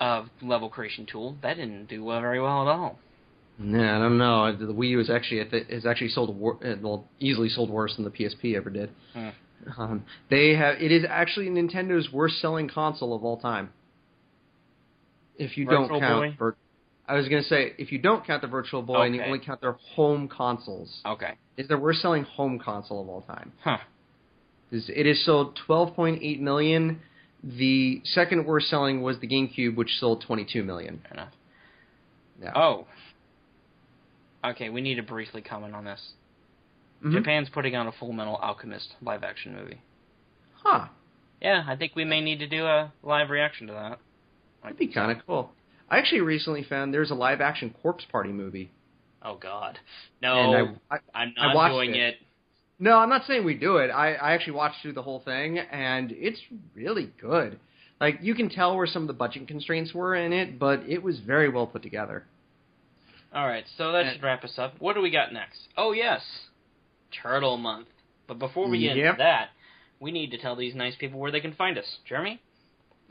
uh, 0.01 0.25
level 0.43 0.69
creation 0.69 1.07
tool. 1.11 1.37
That 1.43 1.55
didn't 1.57 1.87
do 1.87 2.03
well, 2.03 2.21
very 2.21 2.41
well 2.41 2.63
at 2.63 2.69
all. 2.69 2.99
Yeah, 3.63 3.97
I 3.97 3.99
don't 4.01 4.19
know. 4.19 4.57
The 4.57 4.73
Wii 4.73 4.89
U 4.91 5.01
is 5.01 5.11
actually 5.11 5.41
is 5.69 5.87
actually 5.87 6.09
sold 6.09 6.37
wor- 6.37 6.59
uh, 6.67 6.77
well 6.81 7.07
easily 7.21 7.49
sold 7.49 7.71
worse 7.71 7.95
than 7.95 8.05
the 8.05 8.11
PSP 8.11 8.57
ever 8.57 8.71
did. 8.71 8.91
Hmm. 9.13 9.29
Um, 9.79 10.05
they 10.29 10.55
have 10.57 10.81
it 10.81 10.91
is 10.91 11.05
actually 11.09 11.49
Nintendo's 11.49 12.13
worst 12.13 12.41
selling 12.41 12.69
console 12.69 13.15
of 13.15 13.25
all 13.25 13.39
time. 13.39 13.71
If 15.43 15.57
you 15.57 15.65
Virtual 15.67 15.89
don't 15.89 16.01
count? 16.01 16.39
Vir- 16.39 16.57
I 17.09 17.15
was 17.17 17.29
gonna 17.29 17.43
say 17.43 17.75
if 17.79 17.91
you 17.93 17.99
don't 17.99 18.25
count 18.25 18.43
the 18.43 18.49
Virtual 18.49 18.83
Boy 18.83 19.03
and 19.07 19.15
you 19.15 19.23
only 19.23 19.39
count 19.41 19.61
their 19.61 19.73
home 19.95 20.29
consoles, 20.29 21.01
Okay. 21.05 21.33
is 21.57 21.69
their 21.69 21.79
worst 21.79 22.01
selling 22.01 22.23
home 22.25 22.59
console 22.59 23.03
of 23.03 23.09
all 23.09 23.23
time. 23.23 23.53
Huh. 23.63 23.79
It 24.71 25.07
is 25.07 25.25
sold 25.25 25.59
12.8 25.69 26.41
million. 26.41 27.03
The 27.45 28.01
second 28.05 28.47
worst 28.47 28.71
selling 28.71 29.03
was 29.03 29.19
the 29.19 29.27
GameCube, 29.27 29.75
which 29.75 29.91
sold 29.99 30.23
22 30.23 30.63
million. 30.63 31.01
Fair 31.03 31.13
enough. 31.13 31.33
Yeah. 32.41 32.53
Oh. 32.55 32.87
Okay, 34.45 34.71
we 34.71 34.81
need 34.81 34.95
to 34.95 35.03
briefly 35.03 35.43
comment 35.43 35.75
on 35.75 35.85
this. 35.85 36.15
Mhm. 37.05 37.13
Japan's 37.15 37.49
putting 37.51 37.75
on 37.77 37.87
a 37.89 37.93
Full 37.93 38.13
Metal 38.13 38.37
Alchemist 38.37 38.95
live 39.03 39.25
action 39.25 39.55
movie. 39.55 39.81
Huh. 40.63 40.87
Yeah, 41.41 41.65
I 41.67 41.75
think 41.77 41.95
we 41.97 42.05
may 42.05 42.21
need 42.21 42.39
to 42.39 42.47
do 42.47 42.65
a 42.65 42.93
live 43.03 43.29
reaction 43.31 43.67
to 43.67 43.73
that. 43.73 43.99
That'd 44.63 44.79
be 44.79 44.89
kind 44.89 45.11
of 45.13 45.27
cool. 45.27 45.53
I 45.91 45.99
actually 45.99 46.21
recently 46.21 46.63
found 46.63 46.95
there's 46.95 47.11
a 47.11 47.15
live 47.15 47.41
action 47.41 47.75
Corpse 47.83 48.05
Party 48.11 48.31
movie. 48.31 48.71
Oh 49.23 49.37
God, 49.37 49.79
no! 50.21 50.75
I, 50.91 50.97
I, 50.97 50.99
I'm 51.15 51.35
not 51.37 51.69
doing 51.69 51.95
it. 51.95 52.15
it. 52.15 52.17
no, 52.81 52.97
I'm 52.99 53.09
not 53.09 53.25
saying 53.27 53.45
we 53.45 53.55
do 53.55 53.77
it. 53.77 53.89
I, 53.91 54.15
I 54.15 54.33
actually 54.33 54.55
watched 54.55 54.83
through 54.83 54.95
the 54.95 55.03
whole 55.03 55.21
thing, 55.21 55.59
and 55.59 56.11
it's 56.13 56.41
really 56.75 57.13
good. 57.21 57.59
Like 58.01 58.19
you 58.23 58.35
can 58.35 58.49
tell 58.49 58.77
where 58.77 58.87
some 58.87 59.03
of 59.03 59.09
the 59.09 59.15
budget 59.15 59.47
constraints 59.47 59.95
were 59.95 60.17
in 60.17 60.33
it, 60.33 60.59
but 60.59 60.81
it 60.89 61.03
was 61.03 61.21
very 61.21 61.49
well 61.49 61.67
put 61.69 61.83
together. 61.83 62.25
All 63.35 63.47
right, 63.47 63.65
so 63.79 63.93
that 63.93 64.07
And- 64.07 64.15
should 64.15 64.23
wrap 64.25 64.43
us 64.45 64.55
up. 64.59 64.75
What 64.81 64.95
do 64.95 65.03
we 65.03 65.11
got 65.11 65.33
next? 65.33 65.59
Oh 65.77 65.93
yes, 65.93 66.21
Turtle 67.23 67.57
Month. 67.59 67.89
But 68.27 68.39
before 68.39 68.69
we 68.69 68.81
get 68.81 68.97
Yep. 68.97 69.07
into 69.07 69.19
that, 69.19 69.49
we 70.01 70.11
need 70.11 70.31
to 70.33 70.39
tell 70.39 70.57
these 70.57 70.75
nice 70.75 70.97
people 70.97 71.21
where 71.21 71.31
they 71.31 71.41
can 71.41 71.53
find 71.55 71.77
us. 71.79 71.99
Jeremy. 72.09 72.41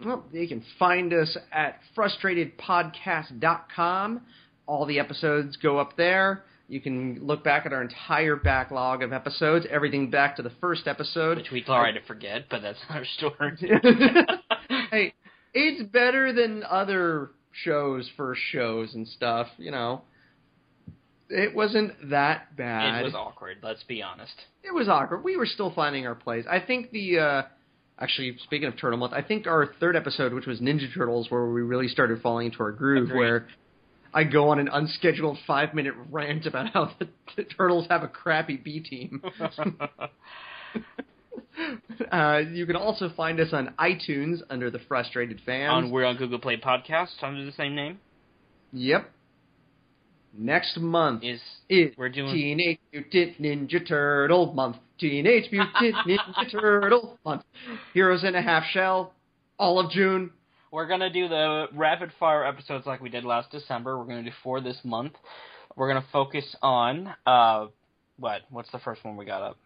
Well, 0.06 0.24
you 0.32 0.48
can 0.48 0.64
find 0.80 1.14
us 1.14 1.38
at 1.52 1.80
frustratedpodcast.com. 1.96 4.22
All 4.68 4.86
the 4.86 5.00
episodes 5.00 5.58
go 5.58 5.80
up 5.80 5.98
there. 5.98 6.44
You 6.68 6.80
can 6.80 7.26
look 7.26 7.44
back 7.44 7.66
at 7.66 7.74
our 7.74 7.82
entire 7.82 8.36
backlog 8.38 9.04
of 9.04 9.12
episodes, 9.12 9.66
everything 9.70 10.10
back 10.10 10.38
to 10.38 10.42
the 10.42 10.54
first 10.62 10.88
episode. 10.88 11.36
Which 11.38 11.52
we 11.52 11.64
try 11.64 11.92
to 11.92 12.00
forget, 12.08 12.46
but 12.50 12.62
that's 12.62 12.80
our 12.90 13.04
story. 13.04 13.58
hey, 14.92 15.14
it's 15.54 15.84
better 15.92 16.32
than 16.32 16.64
other 16.64 17.32
shows 17.52 18.10
first 18.16 18.40
shows 18.52 18.96
and 18.96 19.06
stuff, 19.08 19.48
you 19.58 19.72
know. 19.72 20.04
It 21.30 21.54
wasn't 21.56 22.10
that 22.10 22.56
bad. 22.56 23.02
It 23.02 23.04
was 23.04 23.16
awkward. 23.16 23.58
Let's 23.62 23.84
be 23.84 24.02
honest. 24.02 24.34
It 24.64 24.74
was 24.74 24.88
awkward. 24.88 25.24
We 25.24 25.38
were 25.38 25.46
still 25.46 25.72
finding 25.74 26.08
our 26.08 26.16
place. 26.16 26.46
I 26.50 26.60
think 26.60 26.92
the 26.92 27.20
uh 27.20 27.44
actually 28.02 28.38
speaking 28.44 28.68
of 28.68 28.78
Turtle 28.78 28.98
Month, 28.98 29.14
I 29.14 29.22
think 29.22 29.48
our 29.48 29.74
third 29.80 29.96
episode, 29.96 30.34
which 30.34 30.46
was 30.46 30.60
Ninja 30.60 30.94
Turtles, 30.94 31.30
where 31.30 31.46
we 31.46 31.62
really 31.62 31.88
started 31.88 32.22
falling 32.22 32.48
into 32.48 32.64
our 32.64 32.72
groove, 32.72 33.10
Agreed. 33.10 33.18
where 33.18 33.48
I 34.14 34.24
go 34.26 34.50
on 34.50 34.60
an 34.60 34.68
unscheduled 34.68 35.38
five 35.48 35.74
minute 35.74 35.94
rant 36.10 36.46
about 36.46 36.74
how 36.74 36.92
the, 37.00 37.08
the 37.38 37.44
turtles 37.44 37.88
have 37.90 38.04
a 38.04 38.08
crappy 38.08 38.58
B 38.58 38.82
team. 38.82 39.24
uh, 42.12 42.42
you 42.52 42.66
can 42.66 42.76
also 42.76 43.10
find 43.16 43.40
us 43.40 43.50
on 43.54 43.74
iTunes 43.80 44.40
under 44.50 44.70
the 44.70 44.80
Frustrated 44.88 45.40
Fans. 45.46 45.72
on 45.72 45.92
we're 45.92 46.06
on 46.06 46.18
Google 46.18 46.40
Play 46.40 46.58
Podcast 46.58 47.22
under 47.22 47.46
the 47.46 47.54
same 47.54 47.76
name. 47.76 48.00
Yep. 48.74 49.10
Next 50.38 50.78
month 50.78 51.24
Is 51.24 51.42
is 51.70 51.94
we're 51.98 52.10
doing 52.10 52.34
Teenage 52.34 52.80
Mutant 52.94 53.42
Ninja 53.42 53.86
Turtle 53.88 54.54
Month. 54.54 54.78
Teenage 55.00 55.52
Mutant 55.52 55.96
Ninja 56.08 56.52
Turtle 56.52 57.18
Month. 57.26 57.44
Heroes 57.94 58.24
in 58.24 58.36
a 58.36 58.42
Half 58.42 58.64
Shell. 58.72 59.14
All 59.60 59.80
of 59.80 59.92
June. 59.92 60.32
we're 60.72 60.88
gonna 60.88 61.10
do 61.12 61.28
the 61.28 61.68
rapid 61.74 62.12
fire 62.20 62.46
episodes 62.46 62.86
like 62.86 63.02
we 63.02 63.10
did 63.10 63.24
last 63.26 63.52
December. 63.52 63.98
We're 63.98 64.06
gonna 64.06 64.24
do 64.24 64.32
four 64.44 64.62
this 64.62 64.78
month. 64.84 65.14
We're 65.76 65.88
gonna 65.90 66.06
focus 66.12 66.56
on 66.62 67.14
uh 67.26 67.68
what? 68.18 68.42
What's 68.50 68.72
the 68.72 68.80
first 68.80 69.04
one 69.04 69.18
we 69.18 69.26
got 69.26 69.42
up? 69.42 69.58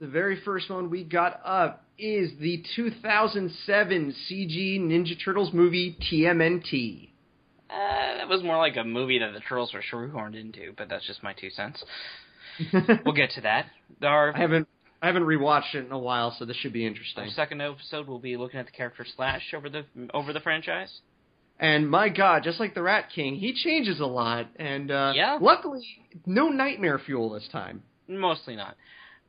The 0.00 0.06
very 0.06 0.40
first 0.44 0.70
one 0.70 0.90
we 0.90 1.02
got 1.02 1.40
up 1.44 1.84
is 1.98 2.30
the 2.38 2.62
2007 2.76 4.14
CG 4.30 4.80
Ninja 4.80 5.16
Turtles 5.24 5.52
movie 5.52 5.96
TMNT. 6.10 7.08
Uh, 7.70 8.16
that 8.18 8.28
was 8.28 8.42
more 8.42 8.56
like 8.56 8.76
a 8.76 8.84
movie 8.84 9.18
that 9.18 9.32
the 9.34 9.40
Turtles 9.40 9.72
were 9.74 9.82
shoehorned 9.82 10.38
into, 10.40 10.72
but 10.76 10.88
that's 10.88 11.06
just 11.06 11.22
my 11.22 11.32
two 11.34 11.50
cents. 11.50 11.82
We'll 13.04 13.14
get 13.14 13.30
to 13.32 13.40
that. 13.42 13.66
Our, 14.02 14.34
I 14.34 14.38
haven't 14.40 14.66
I 15.00 15.06
haven't 15.06 15.22
rewatched 15.24 15.74
it 15.74 15.86
in 15.86 15.92
a 15.92 15.98
while, 15.98 16.34
so 16.38 16.44
this 16.44 16.56
should 16.56 16.72
be 16.72 16.82
our 16.84 16.88
interesting. 16.88 17.30
second 17.36 17.60
episode, 17.62 18.08
we'll 18.08 18.18
be 18.18 18.36
looking 18.36 18.58
at 18.58 18.66
the 18.66 18.72
character 18.72 19.06
Slash 19.16 19.42
over 19.54 19.68
the 19.68 19.84
over 20.12 20.32
the 20.32 20.40
franchise. 20.40 20.90
And 21.60 21.88
my 21.90 22.08
God, 22.08 22.42
just 22.44 22.58
like 22.60 22.74
the 22.74 22.82
Rat 22.82 23.06
King, 23.14 23.36
he 23.36 23.52
changes 23.52 24.00
a 24.00 24.06
lot. 24.06 24.46
And 24.56 24.90
uh, 24.90 25.12
Yeah. 25.14 25.38
luckily, 25.40 25.84
no 26.26 26.48
nightmare 26.48 26.98
fuel 26.98 27.30
this 27.30 27.48
time. 27.52 27.82
Mostly 28.08 28.56
not. 28.56 28.76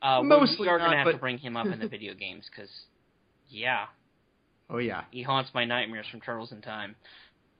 Uh, 0.02 0.22
Mostly 0.24 0.62
we 0.66 0.68
are 0.70 0.78
gonna 0.78 0.92
not, 0.92 0.98
have 0.98 1.06
but- 1.06 1.12
to 1.14 1.18
bring 1.18 1.38
him 1.40 1.58
up 1.58 1.66
in 1.68 1.80
the 1.80 1.88
video 1.96 2.14
games 2.14 2.46
because, 2.50 2.70
yeah, 3.50 3.86
Oh 4.72 4.78
yeah, 4.78 5.04
he 5.12 5.24
haunts 5.24 5.50
my 5.54 5.66
nightmares 5.66 6.06
from 6.12 6.22
Turtles 6.22 6.52
in 6.52 6.62
Time. 6.62 6.96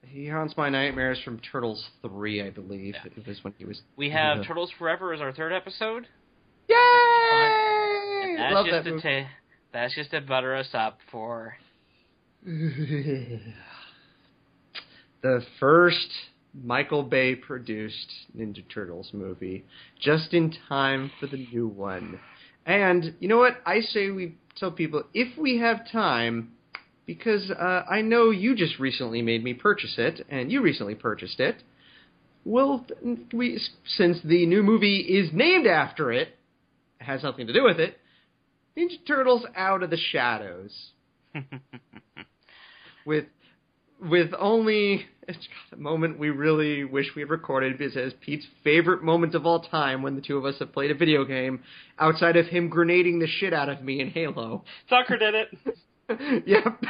He 0.06 0.26
haunts 0.28 0.54
my 0.56 0.68
nightmares 0.68 1.20
from 1.24 1.38
Turtles 1.40 1.84
Three, 2.02 2.42
I 2.42 2.50
believe. 2.50 2.94
Yeah. 2.94 3.10
It 3.16 3.26
was 3.26 3.42
when 3.44 3.54
he 3.58 3.64
was. 3.64 3.80
We 3.96 4.10
have 4.10 4.38
Yeah. 4.38 4.44
Turtles 4.44 4.70
Forever 4.78 5.12
as 5.12 5.20
our 5.20 5.32
third 5.32 5.52
episode. 5.52 6.06
Yay! 6.68 6.76
And 8.24 8.38
that's 8.38 8.54
Love 8.54 8.66
just 8.66 8.84
that 8.84 8.90
to 8.90 9.00
ta- 9.22 9.28
that's 9.72 9.94
just 9.94 10.10
to 10.12 10.20
butter 10.20 10.54
us 10.56 10.68
up 10.74 10.98
for 11.10 11.56
the 12.44 13.40
first 15.58 16.08
Michael 16.54 17.02
Bay 17.02 17.34
produced 17.34 18.10
Ninja 18.36 18.64
Turtles 18.72 19.10
movie, 19.12 19.64
just 20.00 20.32
in 20.34 20.54
time 20.68 21.10
for 21.20 21.26
the 21.26 21.36
new 21.52 21.68
one. 21.68 22.18
And 22.66 23.14
you 23.20 23.28
know 23.28 23.38
what? 23.38 23.58
I 23.66 23.80
say 23.80 24.10
we 24.10 24.36
tell 24.56 24.70
people 24.70 25.04
if 25.14 25.36
we 25.38 25.58
have 25.58 25.88
time, 25.90 26.52
because 27.10 27.50
uh, 27.50 27.82
I 27.90 28.02
know 28.02 28.30
you 28.30 28.54
just 28.54 28.78
recently 28.78 29.20
made 29.20 29.42
me 29.42 29.52
purchase 29.52 29.96
it, 29.98 30.24
and 30.28 30.52
you 30.52 30.62
recently 30.62 30.94
purchased 30.94 31.40
it. 31.40 31.56
Well, 32.44 32.86
we 33.32 33.60
since 33.84 34.18
the 34.24 34.46
new 34.46 34.62
movie 34.62 34.98
is 35.00 35.30
named 35.32 35.66
after 35.66 36.12
it, 36.12 36.28
it 37.00 37.04
has 37.04 37.24
nothing 37.24 37.48
to 37.48 37.52
do 37.52 37.64
with 37.64 37.80
it. 37.80 37.98
Ninja 38.78 39.04
Turtles 39.08 39.44
Out 39.56 39.82
of 39.82 39.90
the 39.90 39.96
Shadows 39.96 40.70
with 43.04 43.24
with 44.00 44.30
only 44.38 45.04
it's 45.26 45.48
got 45.68 45.78
a 45.78 45.82
moment 45.82 46.16
we 46.16 46.30
really 46.30 46.84
wish 46.84 47.06
we 47.16 47.22
had 47.22 47.30
recorded 47.30 47.76
because 47.76 47.96
it's 47.96 48.14
Pete's 48.20 48.46
favorite 48.62 49.02
moment 49.02 49.34
of 49.34 49.46
all 49.46 49.62
time 49.62 50.02
when 50.02 50.14
the 50.14 50.22
two 50.22 50.38
of 50.38 50.44
us 50.44 50.60
have 50.60 50.72
played 50.72 50.92
a 50.92 50.94
video 50.94 51.24
game 51.24 51.60
outside 51.98 52.36
of 52.36 52.46
him 52.46 52.68
grenading 52.68 53.18
the 53.18 53.26
shit 53.26 53.52
out 53.52 53.68
of 53.68 53.82
me 53.82 54.00
in 54.00 54.10
Halo. 54.10 54.62
Tucker 54.88 55.16
did 55.16 55.34
it. 55.34 55.48
yep. 56.46 56.82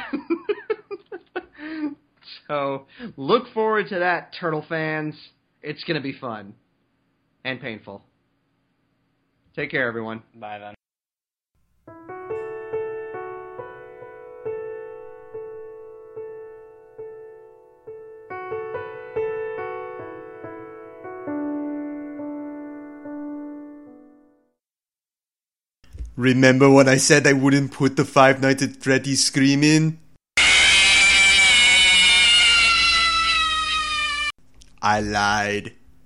so 2.47 2.85
look 3.17 3.47
forward 3.53 3.87
to 3.89 3.99
that, 3.99 4.33
Turtle 4.39 4.65
fans. 4.67 5.15
It's 5.61 5.83
gonna 5.83 6.01
be 6.01 6.13
fun 6.13 6.53
and 7.43 7.59
painful. 7.59 8.03
Take 9.55 9.71
care, 9.71 9.87
everyone. 9.87 10.23
Bye 10.35 10.59
then. 10.59 10.80
Remember 26.21 26.69
when 26.69 26.87
I 26.87 26.97
said 26.97 27.25
I 27.25 27.33
wouldn't 27.33 27.71
put 27.71 27.95
the 27.95 28.05
Five 28.05 28.43
Nights 28.43 28.61
at 28.61 28.77
Freddy's 28.77 29.25
Scream 29.25 29.63
in? 29.63 29.97
I 34.83 35.01
lied. 35.01 35.73